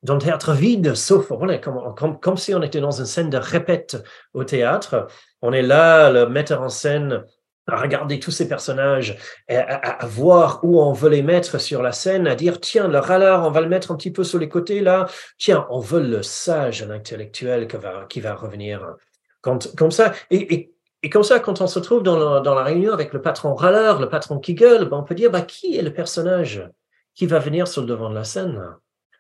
dans 0.03 0.15
le 0.15 0.21
théâtre 0.21 0.53
vide, 0.53 0.95
sauf 0.95 1.31
voilà, 1.33 1.59
comme, 1.59 2.19
comme, 2.21 2.37
si 2.37 2.55
on 2.55 2.63
était 2.63 2.81
dans 2.81 2.93
une 2.93 3.07
scène 3.07 3.31
de 3.31 3.37
répète 3.37 4.03
au 4.33 4.45
théâtre. 4.45 5.09
On 5.43 5.53
est 5.53 5.63
là, 5.63 6.11
le 6.11 6.29
metteur 6.29 6.63
en 6.63 6.69
scène, 6.69 7.25
à 7.67 7.81
regarder 7.81 8.21
tous 8.21 8.31
ces 8.31 8.47
personnages, 8.47 9.17
à, 9.49 10.05
voir 10.07 10.61
où 10.63 10.81
on 10.81 10.93
veut 10.93 11.09
les 11.09 11.23
mettre 11.23 11.59
sur 11.59 11.83
la 11.83 11.93
scène, 11.93 12.27
à 12.27 12.35
dire 12.35 12.61
tiens, 12.61 12.89
le 12.89 12.99
râleur, 12.99 13.45
on 13.45 13.51
va 13.51 13.63
le 13.63 13.69
mettre 13.69 13.91
un 13.91 13.97
petit 13.97 14.13
peu 14.13 14.23
sur 14.23 14.39
les 14.39 14.49
côtés 14.49 14.81
là. 14.81 15.07
Tiens, 15.39 15.67
on 15.71 15.81
veut 15.81 16.03
le 16.03 16.23
sage, 16.23 16.85
l'intellectuel 16.85 17.67
qui 17.67 17.77
va, 17.77 18.05
qui 18.09 18.21
va 18.21 18.35
revenir. 18.35 18.95
comme 19.41 19.91
ça. 19.91 20.13
et 20.31 20.74
comme 21.11 21.23
ça, 21.23 21.41
quand 21.41 21.61
on 21.61 21.67
se 21.67 21.79
trouve 21.79 22.03
dans, 22.03 22.43
la 22.43 22.63
réunion 22.63 22.93
avec 22.93 23.13
le 23.13 23.21
patron 23.21 23.55
râleur, 23.55 24.01
le 24.01 24.09
patron 24.09 24.39
qui 24.39 24.55
gueule, 24.55 24.87
ben, 24.87 24.99
on 24.99 25.05
peut 25.05 25.15
dire 25.15 25.31
bah, 25.31 25.43
qui 25.43 25.77
est 25.77 25.83
le 25.83 25.93
personnage 25.93 26.69
qui 27.15 27.27
va 27.27 27.39
venir 27.39 27.69
sur 27.69 27.83
le 27.83 27.89
devant 27.89 28.11
de 28.11 28.15
la 28.15 28.25
scène? 28.25 28.61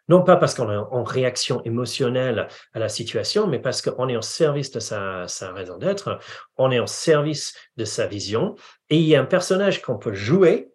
Non 0.09 0.23
pas 0.23 0.37
parce 0.37 0.55
qu'on 0.55 0.70
est 0.70 0.77
en 0.77 1.03
réaction 1.03 1.62
émotionnelle 1.64 2.49
à 2.75 2.79
la 2.79 2.88
situation, 2.88 3.47
mais 3.47 3.59
parce 3.59 3.81
qu'on 3.81 4.09
est 4.09 4.16
en 4.16 4.23
service 4.23 4.70
de 4.70 4.81
sa, 4.81 5.27
raison 5.55 5.79
d'être, 5.79 6.18
on 6.59 6.70
est 6.70 6.79
en 6.79 6.87
service 6.87 7.55
de 7.77 7.87
sa 7.87 8.07
vision, 8.07 8.55
et 8.90 8.99
il 8.99 9.05
y 9.05 9.16
a 9.16 9.20
un 9.20 9.25
personnage 9.25 9.81
qu'on 9.81 9.97
peut 9.97 10.12
jouer 10.12 10.70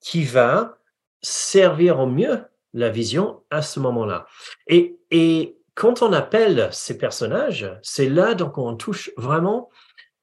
qui 0.00 0.22
va 0.22 0.78
servir 1.22 1.98
au 1.98 2.06
mieux 2.06 2.44
la 2.72 2.88
vision 2.88 3.42
à 3.50 3.62
ce 3.62 3.80
moment-là. 3.80 4.26
Et, 4.68 4.96
et 5.10 5.56
quand 5.74 6.02
on 6.02 6.12
appelle 6.12 6.68
ces 6.70 6.98
personnages, 6.98 7.68
c'est 7.82 8.08
là 8.08 8.34
donc 8.34 8.58
on 8.58 8.76
touche 8.76 9.10
vraiment 9.16 9.70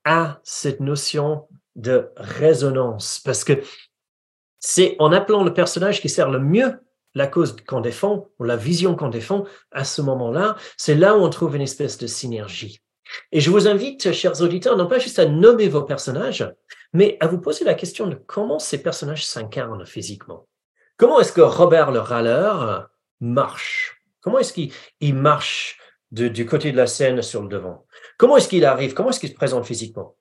à 0.05 0.39
cette 0.43 0.79
notion 0.79 1.47
de 1.75 2.09
résonance 2.17 3.21
parce 3.23 3.43
que 3.43 3.61
c'est 4.59 4.95
en 4.99 5.11
appelant 5.11 5.43
le 5.43 5.53
personnage 5.53 6.01
qui 6.01 6.09
sert 6.09 6.29
le 6.29 6.39
mieux 6.39 6.79
la 7.15 7.27
cause 7.27 7.55
qu'on 7.67 7.81
défend 7.81 8.27
ou 8.39 8.43
la 8.43 8.55
vision 8.55 8.95
qu'on 8.95 9.09
défend 9.09 9.45
à 9.71 9.83
ce 9.83 10.01
moment-là, 10.01 10.55
c'est 10.77 10.95
là 10.95 11.17
où 11.17 11.21
on 11.21 11.29
trouve 11.29 11.55
une 11.55 11.61
espèce 11.61 11.97
de 11.97 12.07
synergie. 12.07 12.81
Et 13.31 13.39
je 13.39 13.49
vous 13.49 13.67
invite, 13.67 14.11
chers 14.11 14.41
auditeurs, 14.41 14.77
non 14.77 14.87
pas 14.87 14.99
juste 14.99 15.17
à 15.17 15.25
nommer 15.25 15.67
vos 15.67 15.81
personnages, 15.81 16.47
mais 16.93 17.17
à 17.19 17.27
vous 17.27 17.39
poser 17.39 17.65
la 17.65 17.73
question 17.73 18.07
de 18.07 18.15
comment 18.15 18.59
ces 18.59 18.83
personnages 18.83 19.25
s'incarnent 19.25 19.85
physiquement. 19.85 20.47
Comment 20.97 21.19
est-ce 21.19 21.33
que 21.33 21.41
Robert 21.41 21.91
le 21.91 21.99
râleur 21.99 22.89
marche? 23.19 24.03
Comment 24.21 24.39
est-ce 24.39 24.53
qu'il 24.53 25.15
marche 25.15 25.79
du 26.11 26.45
côté 26.45 26.71
de 26.71 26.77
la 26.77 26.87
scène 26.87 27.21
sur 27.21 27.41
le 27.41 27.47
devant? 27.47 27.85
Comment 28.19 28.35
est-ce 28.35 28.49
qu'il 28.49 28.65
arrive? 28.65 28.93
Comment 28.93 29.11
est-ce 29.11 29.21
qu'il 29.21 29.29
se 29.29 29.33
présente 29.33 29.65
physiquement? 29.65 30.17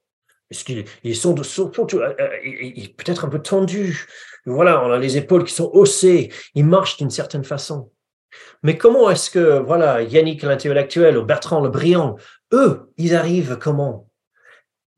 Est-ce 0.51 0.65
qu'ils 0.65 1.17
sont, 1.17 1.35
peut-être 1.35 3.25
un 3.25 3.29
peu 3.29 3.43
tendus 3.43 4.07
Voilà, 4.47 4.85
on 4.85 4.93
a 4.93 4.99
les 4.99 5.17
épaules 5.17 5.43
qui 5.43 5.53
sont 5.53 5.69
haussées. 5.75 6.33
Il 6.55 6.65
marche 6.65 6.97
d'une 6.97 7.11
certaine 7.11 7.43
façon. 7.43 7.91
Mais 8.63 8.79
comment 8.79 9.11
est-ce 9.11 9.31
que, 9.31 9.59
voilà, 9.59 10.03
Yannick 10.03 10.45
l'intellectuel 10.45 11.19
ou 11.19 11.25
Bertrand 11.25 11.61
le 11.61 11.71
brillant, 11.71 12.17
eux, 12.53 12.93
ils 12.99 13.17
arrivent 13.17 13.59
comment? 13.59 14.09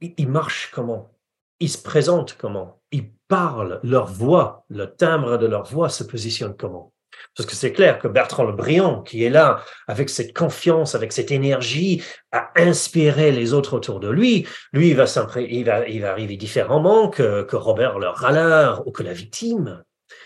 Ils 0.03 0.29
marchent 0.29 0.71
comment? 0.71 1.17
Ils 1.59 1.71
se 1.71 1.83
présentent 1.83 2.37
comment? 2.39 2.83
Ils 2.93 3.11
parlent, 3.29 3.81
leur 3.83 4.09
voix, 4.09 4.67
le 4.69 4.95
timbre 4.95 5.39
de 5.39 5.47
leur 5.47 5.65
voix 5.65 5.89
se 5.89 6.05
positionne 6.05 6.55
comment? 6.55 6.93
Parce 7.37 7.48
que 7.48 7.54
c'est 7.54 7.72
clair 7.72 7.98
que 7.98 8.09
Bertrand 8.09 8.44
le 8.44 8.52
Brillant, 8.52 9.02
qui 9.02 9.24
est 9.24 9.30
là 9.30 9.62
avec 9.87 10.11
cette 10.11 10.37
confiance, 10.37 10.94
avec 10.94 11.12
cette 11.12 11.30
énergie 11.30 12.02
à 12.33 12.50
inspirer 12.56 13.33
les 13.33 13.52
autres 13.52 13.74
autour 13.74 14.00
de 14.00 14.11
lui, 14.11 14.46
lui, 14.72 14.90
il 14.90 14.96
va, 14.96 15.04
il 15.37 15.64
va, 15.64 15.88
il 15.88 16.00
va 16.00 16.11
arriver 16.11 16.37
différemment 16.37 17.09
que, 17.09 17.42
que 17.42 17.56
Robert 17.56 17.98
le 17.98 18.09
râleur 18.09 18.87
ou 18.87 18.92
que 18.92 19.02
la 19.02 19.12
victime. 19.12 19.83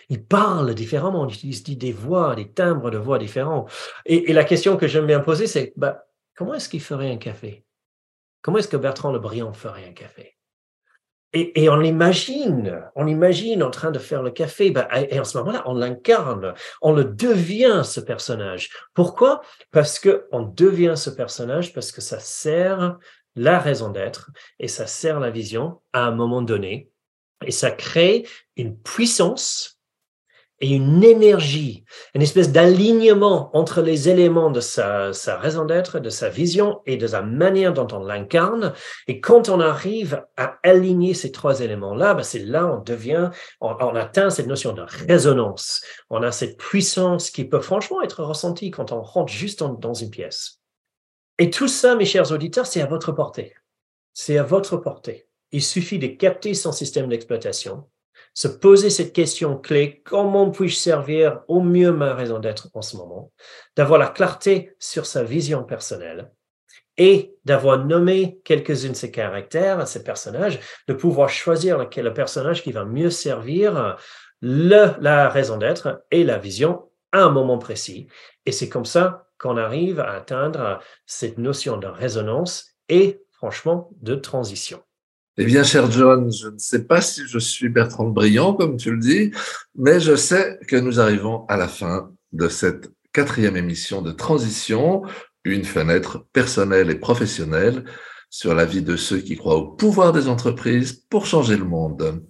Il 0.08 0.24
parle 0.24 0.74
différemment, 0.74 1.26
il 1.26 1.34
utilise 1.34 1.62
des 1.62 1.92
voix, 1.92 2.34
des 2.34 2.50
timbres 2.50 2.90
de 2.90 2.98
voix 2.98 3.18
différents. 3.18 3.66
Et, 4.04 4.32
la 4.32 4.44
question 4.44 4.76
que 4.76 4.86
j'aime 4.86 5.06
bien 5.06 5.20
poser, 5.20 5.46
c'est 5.46 5.72
bah, 5.76 6.06
comment 6.34 6.54
est-ce 6.54 6.68
qu'il 6.68 6.80
ferait 6.80 7.10
un 7.10 7.16
café? 7.16 7.64
Comment 8.42 8.58
est-ce 8.58 8.68
que 8.68 8.76
Bertrand 8.76 9.12
le 9.12 9.18
Brillant 9.18 9.52
ferait 9.52 9.86
un 9.88 9.92
café? 9.92 10.33
Et, 11.34 11.68
on 11.68 11.76
l'imagine, 11.76 12.80
on 12.94 13.04
l'imagine 13.04 13.62
en 13.62 13.70
train 13.70 13.90
de 13.90 13.98
faire 13.98 14.22
le 14.22 14.30
café. 14.30 14.70
Ben, 14.70 14.86
et 14.92 15.18
en 15.18 15.24
ce 15.24 15.36
moment-là, 15.38 15.62
on 15.66 15.74
l'incarne, 15.74 16.54
on 16.80 16.92
le 16.92 17.04
devient 17.04 17.82
ce 17.84 18.00
personnage. 18.00 18.70
Pourquoi? 18.94 19.40
Parce 19.72 19.98
que 19.98 20.26
on 20.30 20.42
devient 20.42 20.94
ce 20.96 21.10
personnage 21.10 21.72
parce 21.72 21.90
que 21.90 22.00
ça 22.00 22.20
sert 22.20 22.98
la 23.34 23.58
raison 23.58 23.90
d'être 23.90 24.30
et 24.60 24.68
ça 24.68 24.86
sert 24.86 25.18
la 25.18 25.30
vision 25.30 25.80
à 25.92 26.04
un 26.04 26.12
moment 26.12 26.40
donné 26.40 26.90
et 27.44 27.50
ça 27.50 27.70
crée 27.70 28.26
une 28.56 28.78
puissance 28.78 29.73
et 30.60 30.70
une 30.70 31.02
énergie, 31.02 31.84
une 32.14 32.22
espèce 32.22 32.52
d'alignement 32.52 33.50
entre 33.56 33.82
les 33.82 34.08
éléments 34.08 34.50
de 34.50 34.60
sa, 34.60 35.10
raison 35.38 35.64
d'être, 35.64 35.98
de 35.98 36.10
sa 36.10 36.28
vision 36.28 36.80
et 36.86 36.96
de 36.96 37.06
sa 37.06 37.22
manière 37.22 37.72
dont 37.72 37.88
on 37.92 37.98
l'incarne. 37.98 38.72
Et 39.08 39.20
quand 39.20 39.48
on 39.48 39.60
arrive 39.60 40.24
à 40.36 40.58
aligner 40.62 41.12
ces 41.14 41.32
trois 41.32 41.60
éléments-là, 41.60 42.14
ben 42.14 42.22
c'est 42.22 42.38
là 42.38 42.66
on 42.66 42.82
devient, 42.82 43.30
on, 43.60 43.74
atteint 43.94 44.30
cette 44.30 44.46
notion 44.46 44.72
de 44.72 44.84
résonance. 45.08 45.82
On 46.08 46.22
a 46.22 46.30
cette 46.30 46.56
puissance 46.56 47.30
qui 47.30 47.44
peut 47.44 47.60
franchement 47.60 48.02
être 48.02 48.22
ressentie 48.22 48.70
quand 48.70 48.92
on 48.92 49.02
rentre 49.02 49.32
juste 49.32 49.62
dans 49.62 49.94
une 49.94 50.10
pièce. 50.10 50.60
Et 51.38 51.50
tout 51.50 51.68
ça, 51.68 51.96
mes 51.96 52.04
chers 52.04 52.30
auditeurs, 52.30 52.66
c'est 52.66 52.80
à 52.80 52.86
votre 52.86 53.10
portée. 53.10 53.54
C'est 54.12 54.38
à 54.38 54.44
votre 54.44 54.76
portée. 54.76 55.26
Il 55.50 55.62
suffit 55.62 55.98
de 55.98 56.06
capter 56.06 56.54
son 56.54 56.70
système 56.70 57.08
d'exploitation, 57.08 57.88
se 58.34 58.48
poser 58.48 58.90
cette 58.90 59.12
question 59.12 59.56
clé, 59.56 60.02
comment 60.04 60.50
puis-je 60.50 60.76
servir 60.76 61.42
au 61.48 61.60
mieux 61.60 61.92
ma 61.92 62.14
raison 62.14 62.40
d'être 62.40 62.68
en 62.74 62.82
ce 62.82 62.96
moment, 62.96 63.32
d'avoir 63.76 63.98
la 63.98 64.08
clarté 64.08 64.74
sur 64.80 65.06
sa 65.06 65.22
vision 65.22 65.62
personnelle 65.62 66.30
et 66.96 67.34
d'avoir 67.44 67.84
nommé 67.84 68.40
quelques-unes 68.44 68.92
de 68.92 68.96
ses 68.96 69.10
caractères, 69.10 69.86
ses 69.86 70.04
personnages, 70.04 70.60
de 70.88 70.94
pouvoir 70.94 71.28
choisir 71.28 71.78
le 71.78 72.12
personnage 72.12 72.62
qui 72.62 72.72
va 72.72 72.84
mieux 72.84 73.10
servir 73.10 73.96
le, 74.40 75.00
la 75.00 75.28
raison 75.28 75.56
d'être 75.56 76.04
et 76.10 76.24
la 76.24 76.38
vision 76.38 76.90
à 77.12 77.22
un 77.22 77.30
moment 77.30 77.58
précis. 77.58 78.08
Et 78.46 78.52
c'est 78.52 78.68
comme 78.68 78.84
ça 78.84 79.26
qu'on 79.38 79.56
arrive 79.56 80.00
à 80.00 80.12
atteindre 80.12 80.80
cette 81.06 81.38
notion 81.38 81.76
de 81.76 81.86
résonance 81.86 82.76
et 82.88 83.22
franchement 83.32 83.90
de 84.00 84.14
transition. 84.14 84.82
Eh 85.36 85.44
bien, 85.44 85.64
cher 85.64 85.90
John, 85.90 86.32
je 86.32 86.46
ne 86.48 86.58
sais 86.58 86.84
pas 86.84 87.00
si 87.00 87.22
je 87.26 87.40
suis 87.40 87.68
Bertrand 87.68 88.06
Briand, 88.06 88.54
comme 88.54 88.76
tu 88.76 88.92
le 88.92 88.98
dis, 88.98 89.32
mais 89.74 89.98
je 89.98 90.14
sais 90.14 90.60
que 90.68 90.76
nous 90.76 91.00
arrivons 91.00 91.44
à 91.48 91.56
la 91.56 91.66
fin 91.66 92.12
de 92.32 92.46
cette 92.48 92.92
quatrième 93.12 93.56
émission 93.56 94.00
de 94.00 94.12
transition, 94.12 95.02
une 95.44 95.64
fenêtre 95.64 96.24
personnelle 96.32 96.88
et 96.90 96.94
professionnelle 96.94 97.84
sur 98.30 98.54
la 98.54 98.64
vie 98.64 98.82
de 98.82 98.94
ceux 98.96 99.18
qui 99.18 99.36
croient 99.36 99.56
au 99.56 99.72
pouvoir 99.72 100.12
des 100.12 100.28
entreprises 100.28 100.92
pour 100.92 101.26
changer 101.26 101.56
le 101.56 101.64
monde. 101.64 102.22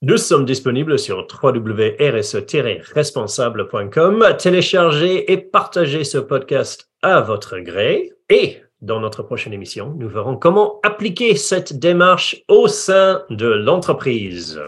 Nous 0.00 0.16
sommes 0.16 0.46
disponibles 0.46 0.98
sur 0.98 1.26
www.rse-responsable.com. 1.42 4.36
Téléchargez 4.38 5.30
et 5.30 5.36
partagez 5.36 6.04
ce 6.04 6.16
podcast 6.18 6.88
à 7.02 7.20
votre 7.20 7.58
gré. 7.58 8.10
Et 8.28 8.62
dans 8.82 9.00
notre 9.00 9.22
prochaine 9.22 9.52
émission, 9.52 9.94
nous 9.96 10.08
verrons 10.08 10.36
comment 10.36 10.80
appliquer 10.82 11.36
cette 11.36 11.78
démarche 11.78 12.42
au 12.48 12.66
sein 12.68 13.22
de 13.30 13.46
l'entreprise. 13.46 14.60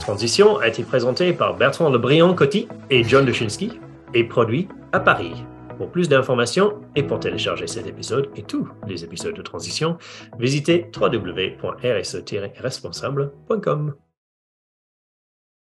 Transition 0.00 0.58
a 0.58 0.66
été 0.66 0.82
présenté 0.82 1.32
par 1.32 1.56
Bertrand 1.56 1.88
Lebriand-Coty 1.88 2.66
et 2.90 3.04
John 3.04 3.24
Dushinsky 3.24 3.78
et 4.12 4.24
produit 4.24 4.66
à 4.92 4.98
Paris. 4.98 5.44
Pour 5.78 5.88
plus 5.90 6.08
d'informations 6.08 6.80
et 6.96 7.04
pour 7.04 7.20
télécharger 7.20 7.68
cet 7.68 7.86
épisode 7.86 8.28
et 8.34 8.42
tous 8.42 8.68
les 8.88 9.04
épisodes 9.04 9.36
de 9.36 9.42
transition, 9.42 9.98
visitez 10.38 10.90
www.rse-responsable.com. 11.00 13.94